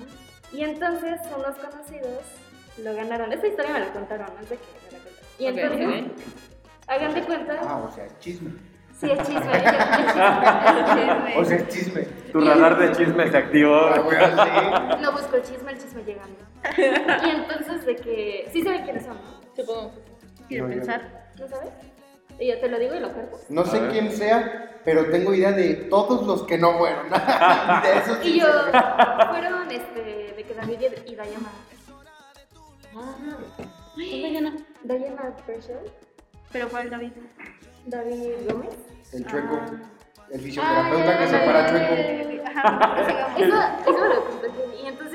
[0.52, 2.22] Y entonces unos conocidos
[2.82, 3.32] lo ganaron.
[3.32, 5.18] Esta historia me la contaron, no es de que me la contaron.
[5.38, 6.04] Y entonces,
[6.86, 8.50] hagan de cuenta, ah, o sea, chisme.
[8.98, 11.36] sí es chisme, es chisme.
[11.36, 12.02] O sea, es chisme.
[12.32, 13.76] Tu radar de chisme se activó.
[13.76, 15.02] Ah, sí.
[15.02, 16.36] No busco el chisme, el chisme llega a mí.
[16.76, 19.40] Y entonces de que, sí saben quiénes son, ¿no?
[19.54, 19.92] Supongo.
[20.48, 21.30] Quiero No, pensar.
[21.38, 21.70] ¿No sabes?
[22.38, 23.38] Y yo te lo digo y lo cuento.
[23.48, 23.90] No A sé ver.
[23.90, 27.10] quién sea, pero tengo idea de todos los que no fueron.
[27.82, 28.46] de esos sí Y yo,
[29.30, 31.50] fueron este, de que David y Dayana.
[33.96, 34.56] Dayana.
[34.82, 35.34] Dayana
[36.52, 37.12] Pero ¿cuál David?
[37.86, 38.76] David Gómez.
[39.12, 39.58] El chueco.
[39.60, 39.70] Ah.
[40.30, 42.44] El fisioterapeuta que se para chueco.
[42.46, 44.46] Ajá, Eso, eso me lo contó.
[44.82, 45.07] Y entonces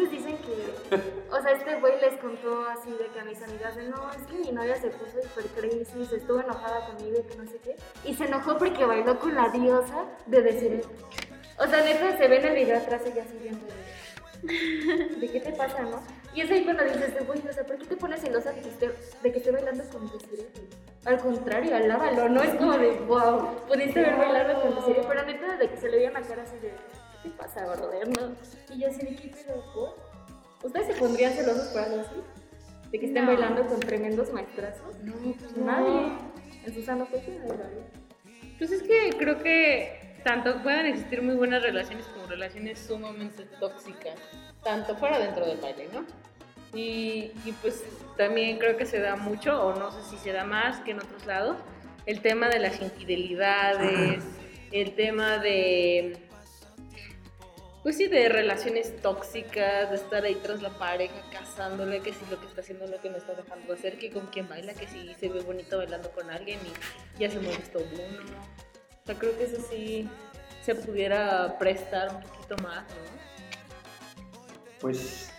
[1.44, 4.34] sea, este güey les contó así de que a mis amigas de no, es que
[4.36, 7.76] mi novia se puso hiper crazy, se estuvo enojada conmigo y que no sé qué.
[8.06, 10.82] Y se enojó porque bailó con la diosa de decir.
[11.60, 15.40] O sea, neta, se ve en el video atrás ella así viendo de, ¿de qué
[15.40, 16.02] te pasa, no?
[16.34, 18.70] Y es ahí cuando dices, güey, o sea, ¿por qué te pones celosa de que
[18.70, 20.48] esté, de que esté bailando con Desiree?
[21.06, 22.42] Al contrario, alábalo, ¿no?
[22.42, 25.98] Es como de, wow, pudiste haber bailado con Desiree, pero neta, de que se le
[25.98, 26.70] veía la cara así de,
[27.22, 28.08] ¿qué te pasa, brother?
[28.08, 28.36] ¿No?
[28.74, 30.13] Y yo así de, ¿qué pedo?
[30.64, 32.16] ¿Ustedes se pondrían celosos por algo así?
[32.92, 33.32] ¿De que estén No.
[33.32, 34.96] bailando con tremendos maestrazos?
[35.04, 36.12] No, pues Nadie.
[36.66, 37.84] En Susana fue que nadie.
[38.58, 44.16] Pues es que creo que tanto pueden existir muy buenas relaciones como relaciones sumamente tóxicas,
[44.64, 46.06] tanto fuera dentro del baile, ¿no?
[46.74, 47.84] Y, y pues
[48.18, 50.98] también creo que se da mucho, o no sé si se da más que en
[51.00, 51.58] otros lados,
[52.06, 54.24] el tema de las infidelidades,
[54.72, 56.18] el tema de,
[57.84, 62.40] pues sí, de relaciones tóxicas, de estar ahí tras la pareja, casándole, que si lo
[62.40, 64.88] que está haciendo es lo que me está dejando hacer, que con quién baila, que
[64.88, 68.04] si se ve bonito bailando con alguien y ya se molestó uno.
[69.04, 70.10] O sea, creo que eso sí
[70.62, 73.24] se pudiera prestar un poquito más, ¿no?
[74.80, 75.30] Pues,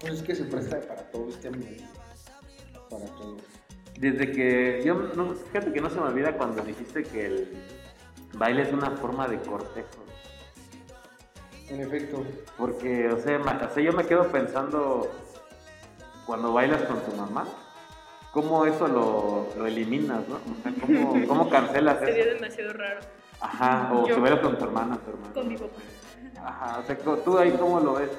[0.00, 1.84] pues es que se presta para todo este ambiente.
[2.88, 3.36] Para todo.
[4.00, 7.48] Desde que yo, no, fíjate que no se me olvida cuando dijiste que el,
[8.34, 10.04] baile es una forma de cortejo.
[11.68, 12.24] En efecto.
[12.58, 15.08] Porque, o sea, o sea, yo me quedo pensando
[16.26, 17.44] cuando bailas con tu mamá,
[18.32, 20.36] cómo eso lo, lo eliminas, ¿no?
[20.36, 22.34] O sea, cómo, cómo cancelas Sería eso.
[22.34, 23.00] demasiado raro.
[23.40, 25.32] Ajá, o Yo- si bailas con tu hermana, tu hermano.
[25.32, 25.76] Con mi papá.
[26.44, 28.10] Ajá, o sea, tú ahí cómo lo ves.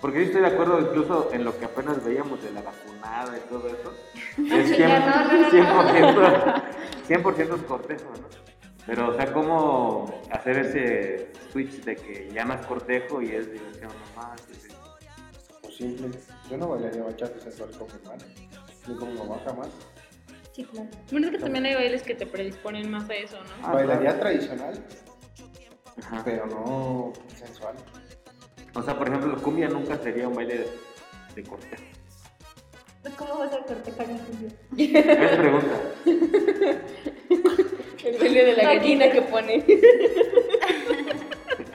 [0.00, 3.40] Porque yo estoy de acuerdo incluso en lo que apenas veíamos de la vacunada y
[3.48, 3.92] todo eso.
[4.54, 6.62] Es 100%, Ya, no, no, no, 100%,
[7.08, 8.45] 100% es cortejo, ¿no?
[8.86, 13.52] Pero, o sea, cómo hacer ese switch de que ya no es cortejo y es
[13.52, 14.40] diversión nomás.
[15.60, 16.10] Pues simple.
[16.48, 18.24] Yo no bailaría bachata sensual con mi hermana.
[18.86, 19.68] Ni con mi mamá jamás.
[20.52, 20.88] Sí, claro.
[21.10, 23.50] Bueno, es que también hay bailes que te predisponen más a eso, ¿no?
[23.66, 24.20] Ah, bailaría claro.
[24.20, 24.84] tradicional,
[26.02, 26.22] Ajá.
[26.24, 27.74] pero no sensual.
[28.74, 30.68] O sea, por ejemplo, cumbia nunca sería un baile de,
[31.34, 31.82] de cortejo.
[33.02, 34.50] Pues, ¿cómo vas a cortejar un cumbia?
[34.78, 35.80] Es pregunta.
[38.06, 39.64] El baile de la gallina que pone.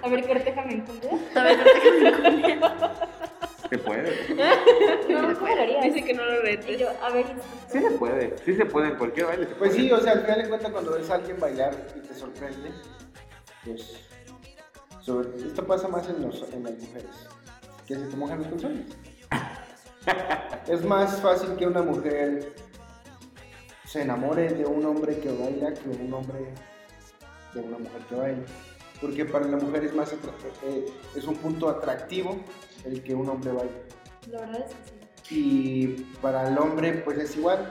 [0.03, 1.11] A ver, cortéjame en cumbia.
[1.35, 1.57] A ver,
[3.69, 4.11] Se puede.
[5.09, 5.83] No, ¿cómo lo harías?
[5.85, 6.79] Dice que no lo Y retes.
[6.79, 7.25] yo, a ver,
[7.71, 8.35] Sí se puede.
[8.45, 9.45] Sí se puede en cualquier baile.
[9.47, 9.81] se Pues puede.
[9.83, 12.71] sí, o sea, al final de cuentas cuando ves a alguien bailar y te sorprende,
[13.65, 13.99] pues
[15.01, 17.27] sobre- esto pasa más en, los, en las mujeres,
[17.87, 18.85] que se te mojan los calzones.
[20.67, 22.51] es más fácil que una mujer
[23.91, 26.39] se enamore de un hombre que baila que un hombre
[27.53, 28.43] de una mujer que baila.
[29.01, 32.39] Porque para la mujer es más eh, es un punto atractivo
[32.85, 33.71] el que un hombre baile.
[34.31, 35.35] la verdad es que sí.
[35.35, 35.87] Y
[36.21, 37.69] para el hombre, pues es igual.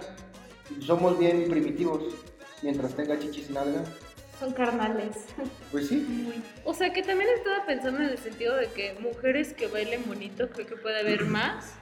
[0.80, 2.14] Somos bien primitivos.
[2.62, 3.82] Mientras tenga chichis y nalga,
[4.38, 5.16] Son carnales.
[5.72, 6.42] pues sí.
[6.64, 10.50] O sea, que también estaba pensando en el sentido de que mujeres que bailen bonito,
[10.50, 11.79] creo que puede haber más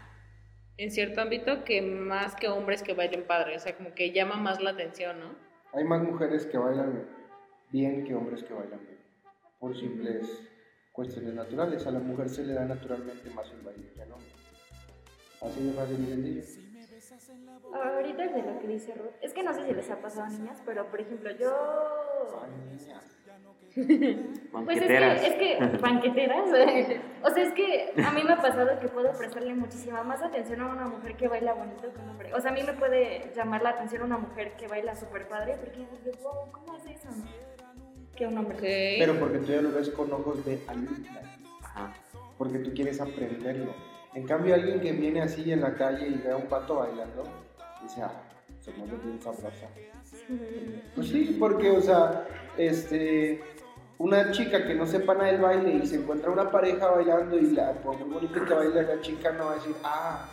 [0.79, 3.57] en cierto ámbito que más que hombres que bailen padre.
[3.57, 5.35] O sea, como que llama más la atención, ¿no?
[5.75, 7.07] Hay más mujeres que bailan
[7.71, 8.99] bien que hombres que bailan bien.
[9.59, 10.49] Por simples
[10.93, 11.87] cuestiones naturales.
[11.87, 14.31] A la mujer se le da naturalmente más el baile que al hombre.
[15.43, 16.69] Así de fácil y sencillo.
[17.75, 20.31] Ahorita de lo que dice Ruth, es que no sé si les ha pasado a
[20.31, 22.41] niñas, pero por ejemplo, yo.
[22.43, 23.01] Ay, niña.
[24.64, 26.49] Pues es que, es que, banqueteras.
[27.23, 30.61] o sea, es que a mí me ha pasado que puedo prestarle muchísima más atención
[30.62, 32.35] a una mujer que baila bonito que un hombre.
[32.35, 35.57] O sea, a mí me puede llamar la atención una mujer que baila súper padre,
[35.61, 35.91] porque digo,
[36.23, 37.09] wow, ¿cómo es eso?
[38.17, 38.57] Que un hombre.
[38.57, 38.62] Ok.
[38.99, 41.21] Pero porque tú ya lo ves con ojos de alumna.
[41.62, 41.95] Ajá.
[42.37, 43.73] Porque tú quieres aprenderlo.
[44.14, 47.25] En cambio, alguien que viene así en la calle y ve a un pato bailando,
[47.83, 48.23] dice, ah,
[48.61, 49.69] se mueve bien sabrosa.
[50.95, 53.41] Pues sí, porque, o sea, este,
[53.99, 57.51] una chica que no sepa nada del baile y se encuentra una pareja bailando y
[57.51, 60.29] la, por muy bonito que baila la chica no va a decir, ah,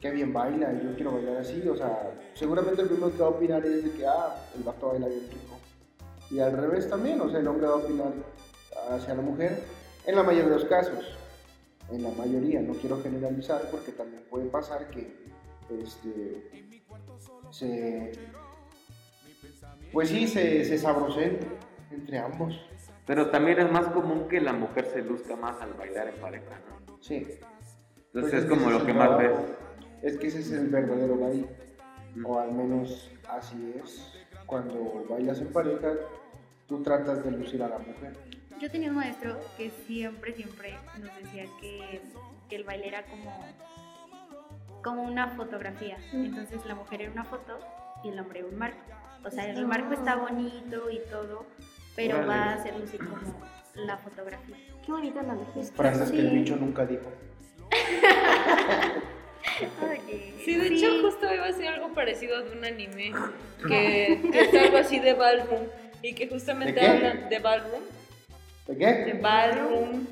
[0.00, 3.30] qué bien baila, yo quiero bailar así, o sea, seguramente el primero que va a
[3.30, 5.58] opinar es de que, ah, el vato baila bien rico.
[6.30, 8.12] Y al revés también, o sea, el hombre va a opinar
[8.90, 9.62] hacia la mujer,
[10.06, 11.18] en la mayoría de los casos,
[11.90, 15.26] en la mayoría, no quiero generalizar porque también puede pasar que,
[15.70, 16.50] este,
[17.50, 18.12] se
[19.92, 21.38] pues sí, se, se sabroseen
[21.90, 22.54] entre ambos.
[23.06, 26.60] Pero también es más común que la mujer se luzca más al bailar en pareja,
[26.68, 26.98] ¿no?
[27.00, 27.26] Sí.
[28.06, 29.36] Entonces Pues es como lo que más ves.
[30.02, 31.46] Es que ese es el verdadero baile.
[32.16, 32.26] Mm.
[32.26, 34.12] O al menos así es.
[34.44, 35.92] Cuando bailas en pareja,
[36.66, 38.12] tú tratas de lucir a la mujer.
[38.60, 42.00] Yo tenía un maestro que siempre, siempre nos decía que,
[42.48, 43.44] que el baile era como,
[44.82, 45.98] como una fotografía.
[46.12, 47.58] Entonces la mujer era una foto
[48.02, 48.80] y el hombre un marco.
[49.24, 51.46] O sea, el marco está bonito y todo,
[51.96, 52.28] pero Órale.
[52.28, 53.16] va a hacer lucir como
[53.74, 54.56] la fotografía.
[54.84, 55.64] Qué bonita analogía.
[55.74, 57.10] Frases que el bicho nunca dijo.
[59.82, 60.74] Oye, Sí, de sí.
[60.76, 63.12] hecho justo iba a ser algo parecido de un anime
[63.66, 65.62] que, que es algo así de ballroom
[66.02, 67.82] y que justamente ¿De hablan de ballroom,
[68.66, 69.18] ¿De de qué?
[69.20, 70.06] ballroom,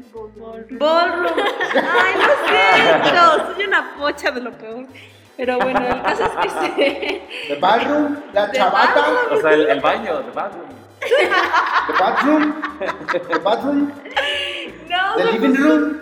[0.79, 1.39] ballroom.
[1.75, 4.87] Ay, lo siento, soy una pocha de lo peor.
[5.37, 7.55] Pero bueno, el caso es que se...
[7.55, 8.17] ¿De ballroom?
[8.33, 9.05] ¿La De chavata?
[9.33, 10.69] O sea, el, el baño, de bathroom.
[11.11, 12.55] ¿De bathroom?
[13.29, 13.93] ¿De bathroom?
[14.89, 16.01] No, ¿De no, living room?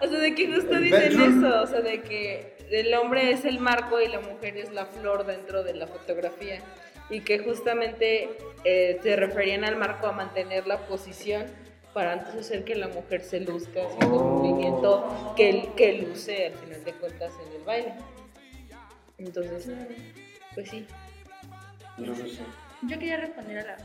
[0.00, 1.44] O sea, de que justo El dicen bedroom.
[1.44, 4.86] eso, o sea, de que el hombre es el marco y la mujer es la
[4.86, 6.60] flor dentro de la fotografía.
[7.10, 8.30] Y que justamente
[8.64, 11.44] eh, se referían al marco a mantener la posición
[11.92, 14.38] para entonces hacer que la mujer se luzca haciendo un Oh.
[14.42, 17.94] movimiento que, que luce al final de cuentas en el baile.
[19.18, 19.68] Entonces,
[20.54, 20.86] pues sí.
[21.98, 22.40] No lo sé.
[22.86, 23.76] Yo quería responder a la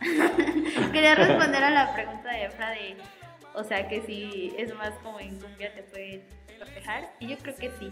[0.92, 2.96] quería responder a la pregunta de Efra de,
[3.54, 6.22] o sea, que si es más como en cumbia te pueden
[6.58, 7.90] cortejar y yo creo que sí.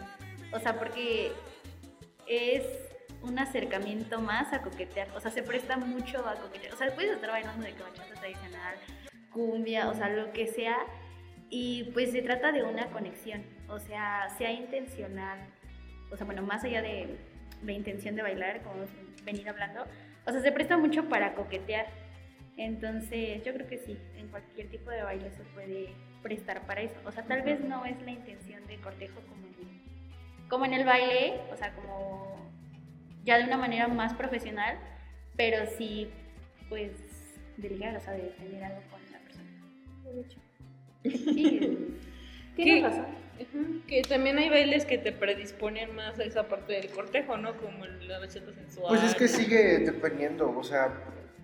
[0.53, 1.32] O sea, porque
[2.26, 2.64] es
[3.22, 5.09] un acercamiento más a coquetear.
[5.14, 6.74] O sea, se presta mucho a coquetear.
[6.74, 8.74] O sea, puedes estar bailando de bachata tradicional,
[9.30, 10.78] cumbia, o sea, lo que sea.
[11.48, 13.44] Y pues se trata de una conexión.
[13.68, 15.38] O sea, sea intencional.
[16.11, 17.16] O sea, bueno, más allá de
[17.62, 18.84] la intención de bailar, como
[19.25, 19.85] venido hablando.
[20.27, 21.87] O sea, se presta mucho para coquetear.
[22.57, 26.97] Entonces, yo creo que sí, en cualquier tipo de baile se puede prestar para eso.
[27.05, 30.85] O sea, tal vez no es la intención de cortejo como en, como en el
[30.85, 32.51] baile, o sea, como
[33.25, 34.79] ya de una manera más profesional,
[35.37, 36.11] pero sí,
[36.68, 36.93] pues,
[37.57, 39.51] de ligar, o sea, de tener algo con la persona.
[41.05, 41.99] Sí,
[42.57, 42.83] tienes ¿Qué?
[42.83, 43.22] razón.
[43.86, 47.57] Que también hay bailes que te predisponen más a esa parte del cortejo, ¿no?
[47.57, 48.88] Como la bachata sensual.
[48.88, 50.93] Pues es que sigue dependiendo, o sea,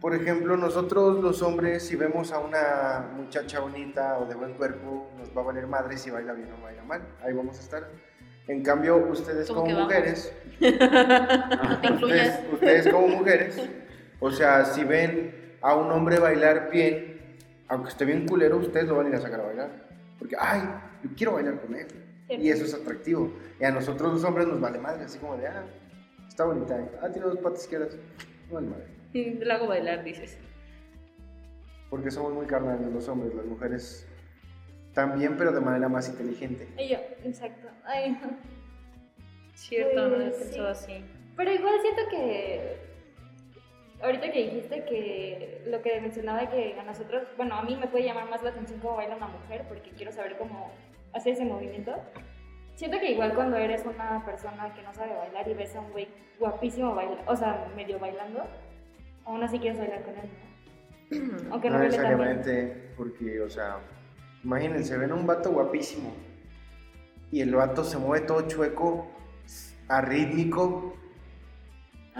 [0.00, 5.10] por ejemplo, nosotros los hombres, si vemos a una muchacha bonita o de buen cuerpo,
[5.18, 7.88] nos va a valer madre si baila bien o baila mal, ahí vamos a estar.
[8.46, 13.60] En cambio, ustedes Como mujeres, ustedes, ustedes como mujeres,
[14.20, 17.36] o sea, si ven a un hombre bailar bien,
[17.66, 19.87] aunque esté bien culero, ustedes lo van a ir a sacar a bailar.
[20.18, 20.62] Porque, ay,
[21.02, 21.86] yo quiero bailar con él.
[22.28, 23.32] Y eso es atractivo.
[23.58, 25.64] Y a nosotros los hombres nos vale madre, así como de, ah,
[26.28, 26.78] está bonita.
[27.00, 27.96] Ah, tiene dos patas izquierdas.
[28.48, 28.86] No vale madre.
[29.12, 30.38] Sí, la hago bailar, dices.
[31.88, 34.06] Porque somos muy carnales los hombres, las mujeres
[34.92, 36.68] también, pero de manera más inteligente.
[36.76, 37.68] Y yo, exacto.
[37.84, 38.18] Ay,
[39.54, 40.60] Cierto, no sí.
[40.60, 41.04] así.
[41.36, 42.87] Pero igual siento que
[44.02, 48.04] ahorita que dijiste que lo que mencionaba que a nosotros, bueno, a mí me puede
[48.04, 50.70] llamar más la atención cómo baila una mujer porque quiero saber cómo
[51.12, 51.94] hace ese movimiento.
[52.74, 55.90] Siento que igual cuando eres una persona que no sabe bailar y ves a un
[55.90, 58.44] güey guapísimo bailar, o sea, medio bailando,
[59.24, 60.48] aún así quieres bailar con él, ¿no?
[61.52, 63.78] Aunque no, No necesariamente, porque, o sea,
[64.44, 66.12] imagínense, ven a un vato guapísimo
[67.30, 69.10] y el vato se mueve todo chueco,
[69.88, 70.94] arrítmico.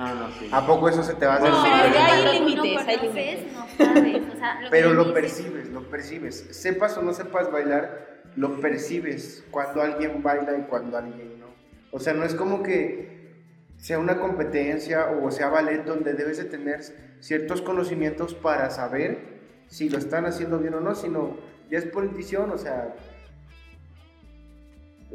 [0.01, 0.49] Ah, no, sí.
[0.53, 1.51] ¿A poco eso se te va a hacer?
[1.51, 3.53] No, pero ya hay límites, no hay conoces, límites.
[3.53, 6.46] no sabes, o sea, lo Pero lo percibes, lo percibes.
[6.53, 11.46] Sepas o no sepas bailar, lo percibes cuando alguien baila y cuando alguien no.
[11.90, 13.18] O sea, no es como que
[13.76, 16.80] sea una competencia o sea ballet donde debes de tener
[17.20, 19.18] ciertos conocimientos para saber
[19.68, 21.36] si lo están haciendo bien o no, sino
[21.70, 22.94] ya es por intuición, o sea,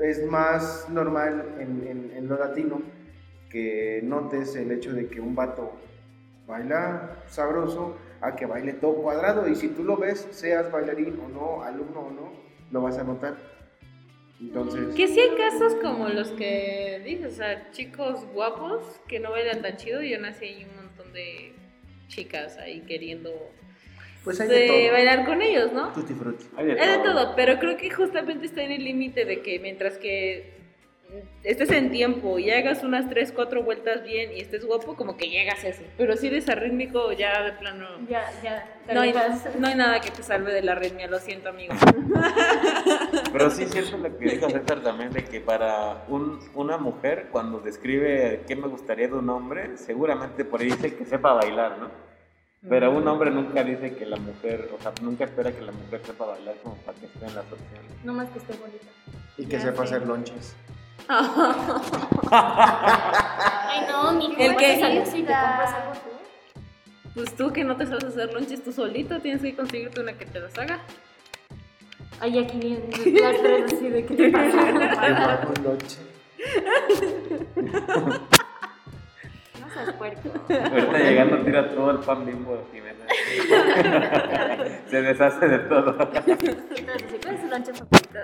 [0.02, 2.82] es más normal en, en- en lo latino
[3.54, 5.72] que notes el hecho de que un vato
[6.48, 11.30] baila sabroso a que baile todo cuadrado y si tú lo ves, seas bailarín o
[11.30, 12.32] no, alumno o no,
[12.72, 13.36] lo vas a notar.
[14.42, 19.32] Entonces, Que sí hay casos como los que dices, o sea, chicos guapos que no
[19.32, 21.54] bailan tan chido y aún así hay un montón de
[22.08, 23.32] chicas ahí queriendo
[24.24, 24.92] pues hay de de todo.
[24.94, 25.94] bailar con ellos, ¿no?
[25.94, 26.46] Tutti frutti.
[26.58, 27.14] Hay de Hay de todo.
[27.26, 30.63] todo, pero creo que justamente está en el límite de que mientras que
[31.44, 35.30] estés en tiempo y hagas unas 3, 4 vueltas bien y estés guapo, como que
[35.30, 35.84] llegas a eso.
[35.98, 37.86] Pero si eres arrítmico, ya de plano...
[38.10, 38.70] Ya, ya.
[38.94, 39.14] No hay,
[39.60, 41.74] no hay nada que te salve de la arritmia, lo siento, amigo.
[43.32, 47.28] Pero sí es cierto lo que dijo César también, de que para un- una mujer,
[47.32, 51.78] cuando describe qué me gustaría de un hombre, seguramente por ahí dice que sepa bailar,
[51.80, 51.90] ¿no?
[52.70, 56.00] Pero un hombre nunca dice que la mujer, o sea, nunca espera que la mujer
[56.06, 57.92] sepa bailar como para que esté en las opciones.
[58.06, 58.86] No más que esté bonita.
[59.38, 59.96] Y que Ya sepa sé.
[59.96, 60.56] hacer lonches.
[62.32, 66.10] Ay, no, mi El que- sale si te compras algo tú.
[67.16, 70.26] Pues tú que no te sabes hacer lonches tú solito, tienes que conseguirte una que
[70.26, 70.80] te las haga.
[72.20, 72.90] Ay, aquí vienen
[73.22, 75.48] las tres así de qué te pasa.
[75.58, 75.98] Un lonche.
[79.60, 80.30] No seas puerco.
[80.50, 83.06] Ahorita llegando tira todo el pan bimbo de Jimena.
[84.90, 85.98] Se deshace de todo.
[86.14, 86.56] Entonces,
[87.24, 88.20] ¿cuál es su lonche favorito?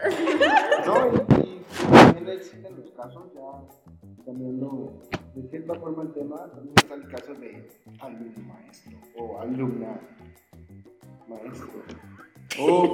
[0.86, 1.59] No, y
[1.92, 5.00] también existen los casos, ya cambiando
[5.36, 7.70] de cierta forma el tema, también está el caso de
[8.00, 10.00] alumno maestro o alumna
[11.28, 11.70] maestro
[12.60, 12.94] o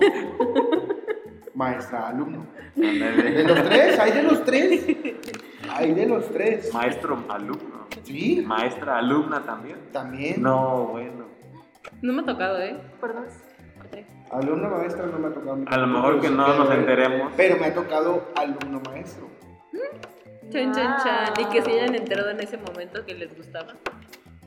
[1.56, 2.46] maestra alumno.
[2.76, 4.98] De los tres, hay de los tres.
[5.70, 6.74] Hay de los tres.
[6.74, 7.88] Maestro, alumno.
[8.04, 9.78] Sí, Maestra, alumna también.
[9.92, 10.42] también.
[10.42, 11.26] No, bueno.
[12.02, 12.78] No me ha tocado, ¿eh?
[13.02, 13.26] Perdón.
[14.32, 15.58] Alumno maestra no me ha tocado.
[15.68, 17.34] a lo mejor que no Pero- nos enteremos.
[17.38, 19.28] Pero me ha tocado alumno maestro.
[20.50, 21.34] Chan, chan, chan.
[21.40, 23.74] Y que se hayan enterado en ese momento que les gustaba.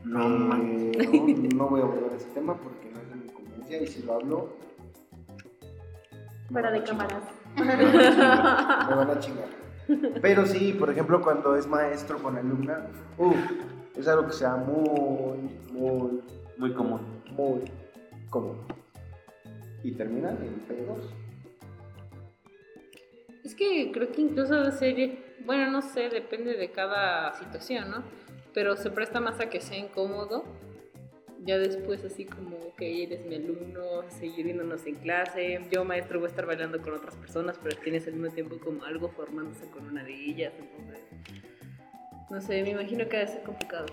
[0.04, 3.82] No, no, no voy a volver a ese tema porque no es de mi conveniencia
[3.82, 4.48] y si lo hablo.
[6.50, 7.22] Fuera de cámaras.
[7.56, 7.64] Me
[8.94, 9.48] van a chingar.
[10.22, 13.36] Pero sí, por ejemplo, cuando es maestro con alumna, uff,
[13.96, 15.38] es algo que sea muy,
[15.72, 16.20] muy,
[16.58, 17.00] Muy común.
[17.32, 17.64] muy
[18.30, 18.58] común.
[19.82, 21.14] Y terminan en pedos.
[23.44, 28.02] Es que creo que incluso de serie, bueno, no sé, depende de cada situación, ¿no?
[28.58, 30.44] pero se presta más a que sea incómodo.
[31.44, 35.60] Ya después así como, ok, eres mi alumno, seguir viéndonos en clase.
[35.70, 38.84] Yo, maestro, voy a estar bailando con otras personas, pero tienes al mismo tiempo como
[38.84, 40.52] algo formándose con una de ellas.
[40.58, 41.04] Entonces,
[42.28, 43.86] no sé, me imagino que debe ser complicado.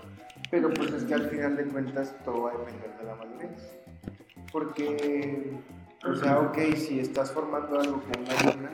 [0.50, 3.78] Pero pues es que al final de cuentas todo va a depender de la madurez.
[4.50, 5.52] Porque,
[6.08, 8.70] o sea, ok, si estás formando algo con una alumna,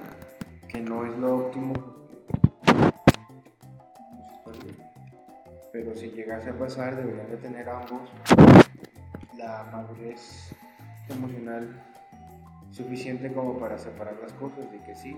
[0.68, 1.72] que no es lo óptimo,
[4.44, 4.58] pues
[5.72, 8.10] pero si llegase a pasar, deberían de tener ambos
[9.36, 10.54] la madurez
[11.08, 11.82] emocional
[12.70, 15.14] suficiente como para separar las cosas, de que sí,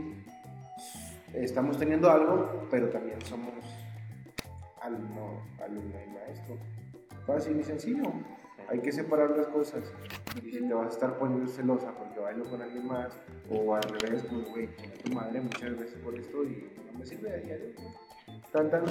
[1.33, 3.55] estamos teniendo algo, pero también somos
[4.81, 6.57] alumno, alumno y maestro.
[7.27, 8.05] Fácil y sencillo.
[8.69, 9.93] Hay que separar las cosas.
[10.37, 13.13] Y si te vas a estar poniendo celosa porque bailo con alguien más,
[13.51, 14.69] o al revés, pues güey,
[15.03, 17.67] tu madre muchas veces por esto y no me sirve de diario.
[18.53, 18.85] Tan tan.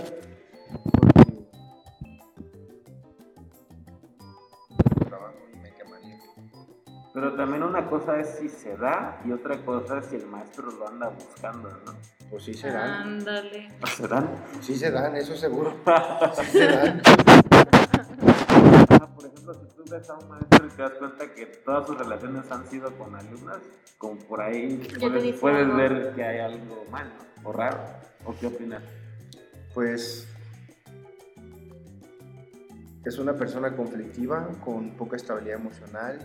[4.78, 6.20] Porque trabajo y me quemaría.
[7.14, 10.72] Pero también una cosa es si se da y otra cosa es si el maestro
[10.72, 11.94] lo anda buscando, ¿no?
[12.30, 13.20] Pues sí se dan.
[13.20, 13.68] Ándale.
[13.82, 14.30] ¿O se dan?
[14.62, 15.76] Sí se dan, eso seguro.
[16.36, 17.02] Sí se dan.
[19.44, 22.50] Ejemplo, si tú ves a un maestro y te das cuenta que todas sus relaciones
[22.50, 23.60] han sido con alumnas,
[23.98, 27.12] como por ahí puedes, puedes ver que hay algo mal
[27.44, 27.50] ¿no?
[27.50, 27.78] o raro.
[28.24, 28.82] ¿O qué opinas?
[29.74, 30.30] Pues
[33.04, 36.20] es una persona conflictiva, con poca estabilidad emocional,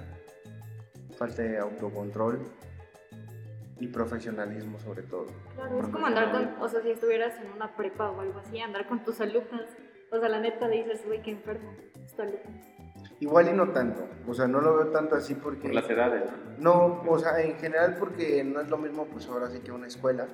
[1.16, 2.38] falta de autocontrol
[3.80, 5.26] y profesionalismo sobre todo.
[5.56, 8.60] Claro, es como andar con, o sea, si estuvieras en una prepa o algo así,
[8.60, 9.68] andar con tus alumnas.
[10.12, 12.77] O sea, la neta dices, güey, qué enfermo, es tu alumno.
[13.20, 15.62] Igual y no tanto, o sea, no lo veo tanto así porque...
[15.62, 16.22] Por las edades,
[16.58, 17.02] ¿no?
[17.06, 20.28] O sea, en general porque no es lo mismo, pues ahora sí que una escuela,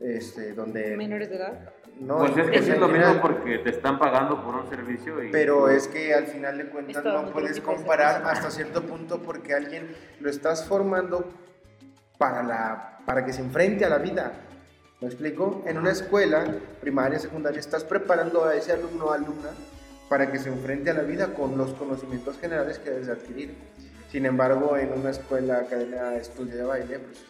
[0.00, 0.96] este, donde...
[0.96, 1.72] Menores de edad.
[2.00, 4.68] No, Pues es que sí es lo general, mismo porque te están pagando por un
[4.70, 5.30] servicio y...
[5.30, 9.20] Pero es que al final de cuentas Es todo no puedes comparar hasta cierto punto
[9.20, 11.28] porque alguien lo estás formando
[12.16, 14.32] para, la, para que se enfrente a la vida.
[15.00, 15.62] ¿Me explico?
[15.66, 16.44] En una escuela
[16.80, 19.50] primaria, secundaria, estás preparando a ese alumno o alumna
[20.08, 23.54] para que se enfrente a la vida con los conocimientos generales que debes de adquirir.
[24.10, 27.24] Sin embargo, en una escuela, academia de estudio de baile, pues,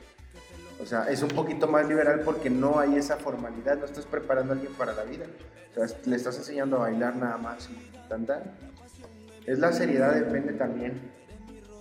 [0.81, 4.53] o sea, es un poquito más liberal porque no hay esa formalidad, no estás preparando
[4.53, 5.27] a alguien para la vida.
[5.77, 8.43] O sea, le estás enseñando a bailar nada más y tan, tan.
[9.45, 11.01] Es la seriedad, depende también.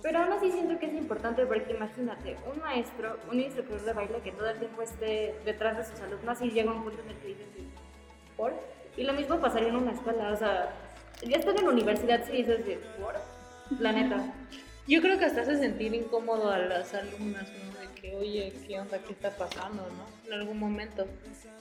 [0.02, 4.20] Pero aún así siento que es importante porque imagínate, un maestro, un instructor de baile
[4.22, 7.16] que todo el tiempo esté detrás de sus alumnos y llega un punto en el
[7.18, 7.46] que dices,
[8.36, 8.52] ¿por?
[8.96, 10.70] Y lo mismo pasaría en una escuela, o sea,
[11.26, 12.60] ya están en la universidad si dices.
[13.80, 14.22] La neta.
[14.86, 17.80] Yo creo que hasta hace sentir incómodo a las alumnas, ¿no?
[17.80, 18.98] De que, oye, ¿qué onda?
[18.98, 20.26] ¿Qué está pasando, no?
[20.26, 21.06] En algún momento.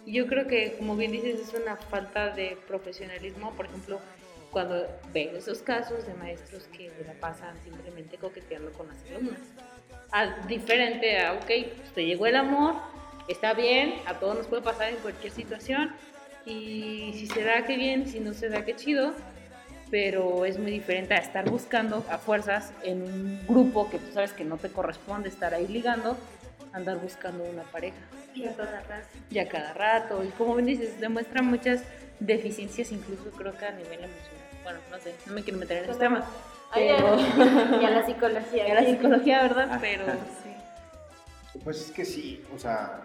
[0.05, 3.51] Yo creo que, como bien dices, es una falta de profesionalismo.
[3.53, 3.99] Por ejemplo,
[4.51, 9.39] cuando ven esos casos de maestros que la pasan simplemente coqueteando con las alumnas.
[10.12, 12.76] A- diferente a, ok, pues te llegó el amor,
[13.28, 15.91] está bien, a todos nos puede pasar en cualquier situación.
[16.45, 19.14] Y si se da, qué bien, si no se da, qué chido
[19.89, 24.33] pero es muy diferente a estar buscando a fuerzas en un grupo que tú sabes
[24.33, 26.17] que no te corresponde estar ahí ligando,
[26.73, 27.97] andar buscando una pareja.
[28.35, 31.83] Y a todas las- Y a cada rato, y como bien dices, demuestra muchas
[32.19, 34.63] deficiencias, incluso creo que a nivel emocional.
[34.63, 36.23] Bueno, no sé, no me quiero meter en esos temas.
[36.71, 37.15] Ay, Pero-
[37.81, 38.67] Y a la psicología.
[38.67, 39.69] Y a la psicología, ¿verdad?
[39.71, 39.77] Ah.
[39.79, 40.03] Pero
[40.43, 41.59] sí.
[41.63, 43.01] Pues es que sí, o sea.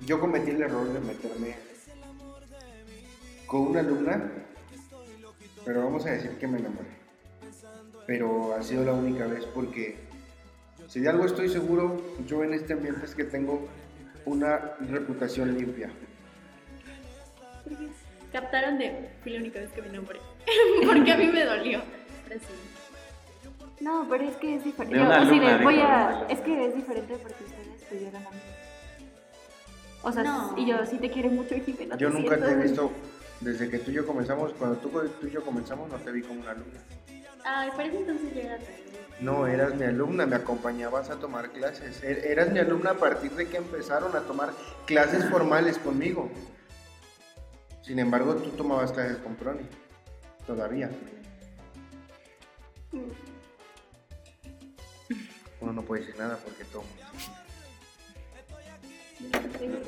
[0.00, 1.56] Yo cometí el error de meterme
[3.52, 4.32] con una alumna,
[5.62, 6.88] pero vamos a decir que me enamoré.
[8.06, 9.98] Pero ha sido la única vez porque,
[10.88, 13.68] si de algo estoy seguro, yo en este ambiente es que tengo
[14.24, 14.56] una
[14.88, 15.90] reputación limpia.
[18.32, 19.10] Captaron de.
[19.22, 20.20] Fui la única vez que me enamoré.
[20.86, 21.82] Porque a mí me dolió.
[22.26, 22.46] Pero sí.
[23.84, 24.96] No, pero es que es diferente.
[24.96, 26.24] De Yo, voy a...
[26.30, 28.36] Es que es diferente porque ustedes tuvieron amigos.
[30.04, 30.54] O sea, No.
[30.56, 31.96] y yo sí te quiero mucho, Jimena.
[31.96, 32.62] Yo nunca te he siento.
[32.62, 32.90] visto,
[33.42, 34.88] desde que tú y yo comenzamos, cuando tú,
[35.20, 36.80] tú y yo comenzamos, no te vi como una alumna.
[37.44, 38.58] Ay, parece entonces yo era
[39.20, 42.02] No, eras mi alumna, me acompañabas a tomar clases.
[42.04, 44.52] Er- Eras mi alumna a partir de que empezaron a tomar
[44.86, 46.30] clases formales conmigo.
[47.82, 49.66] Sin embargo, tú tomabas clases con Proni.
[50.46, 50.88] Todavía.
[55.60, 56.84] Uno no puede decir nada porque todo.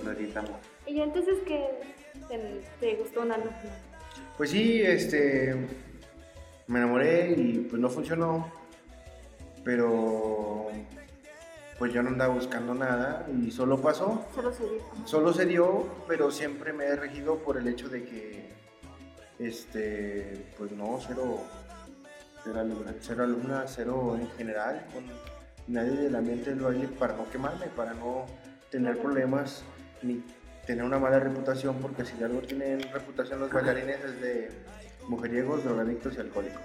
[0.04, 0.50] Lo editamos.
[0.86, 1.93] Y entonces que
[2.80, 3.52] te, gustó una alumna.
[4.36, 5.54] Pues sí, este.
[6.66, 8.50] Me enamoré y pues no funcionó.
[9.64, 10.68] Pero.
[11.78, 14.26] pues yo no andaba buscando nada y solo pasó.
[14.34, 14.82] Solo se dio.
[15.04, 18.48] Solo se dio, pero siempre me he regido por el hecho de que,
[19.38, 21.40] este, pues no, cero,
[22.54, 22.94] alumna.
[23.00, 25.04] cero alumna, cero en general, con
[25.66, 28.26] nadie del ambiente del baile para no quemarme, para no
[28.70, 29.62] tener problemas
[30.02, 30.22] ni
[30.66, 34.50] tener una mala reputación, porque si de algo tienen reputación los bailarines es de
[35.08, 36.62] mujeriegos, drogadictos y alcohólicos.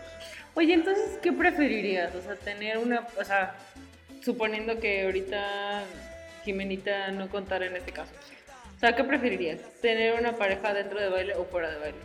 [0.55, 2.13] Oye, entonces, ¿qué preferirías?
[2.15, 3.55] O sea, tener una, o sea,
[4.21, 5.83] suponiendo que ahorita
[6.43, 8.11] Jimenita no contara en este caso.
[8.75, 9.59] O sea, ¿qué preferirías?
[9.81, 11.97] ¿Tener una pareja dentro de baile o fuera de baile?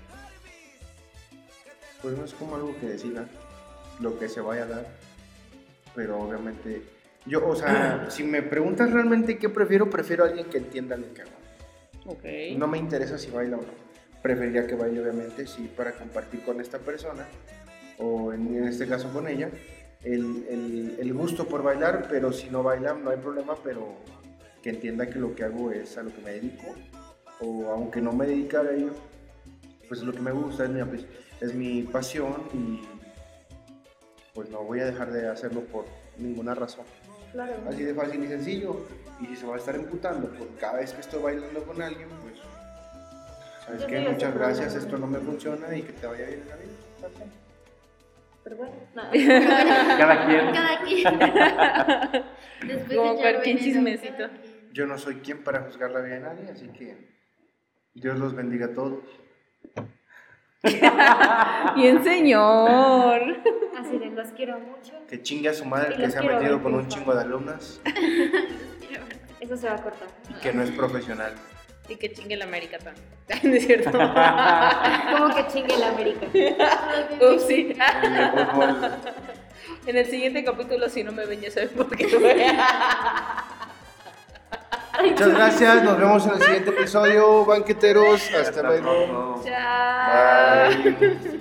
[2.03, 3.27] Pues no es como algo que decida
[4.01, 4.87] lo que se vaya a dar,
[5.95, 6.83] pero obviamente
[7.27, 11.13] yo, o sea, si me preguntas realmente qué prefiero, prefiero a alguien que entienda lo
[11.15, 11.31] que hago.
[12.57, 13.85] No me interesa si baila o no.
[14.23, 17.27] Preferiría que baile, obviamente, sí, para compartir con esta persona,
[17.99, 19.51] o en, este caso con ella,
[20.03, 23.95] el, el- el gusto por bailar, pero si no baila no hay problema, pero
[24.63, 26.75] que entienda que lo que hago es a lo que me dedico,
[27.41, 28.93] o aunque no me dedique a ello,
[29.89, 30.81] pues es lo que me gusta, es mi,
[31.43, 32.81] es mi pasión y
[34.33, 35.85] pues no voy a dejar de hacerlo por
[36.19, 36.85] ninguna razón.
[37.35, 37.53] Claro.
[37.69, 38.87] Así de fácil y sencillo.
[39.21, 42.09] Y si se va a estar emputando por cada vez que estoy bailando con alguien,
[42.23, 42.35] pues.
[43.67, 44.01] ¿Sabes Yo qué?
[44.09, 44.85] Muchas gracias, problema.
[44.85, 46.73] esto no me funciona y que te vaya bien en la vida.
[48.45, 49.03] Pero bueno, no.
[49.99, 50.53] Cada quien.
[50.53, 52.25] Cada quien.
[52.69, 54.17] Después Como cualquier chismecito.
[54.17, 54.71] cada quien.
[54.73, 56.97] Yo no soy quien para juzgar la vida de nadie, así que
[57.95, 59.03] Dios los bendiga a todos.
[61.77, 63.21] Bien, señor.
[63.79, 64.93] Así de los quiero mucho.
[65.09, 67.81] Que chingue a su madre Y que se ha metido con un chingo de alumnas
[69.41, 70.09] Eso se va a cortar.
[70.31, 71.35] y que no es profesional.
[71.87, 73.05] Y que chingue la América también.
[73.43, 73.91] ¿No es cierto?
[73.91, 76.27] Como que chingue la América.
[77.21, 77.77] Ups, sí.
[79.87, 82.07] En el siguiente capítulo, si no me ven, ya saben por qué.
[85.11, 88.31] Muchas gracias, nos vemos en el siguiente episodio, banqueteros.
[88.35, 89.43] Hasta luego.
[89.45, 90.69] Chao.
[90.95, 91.41] Bye.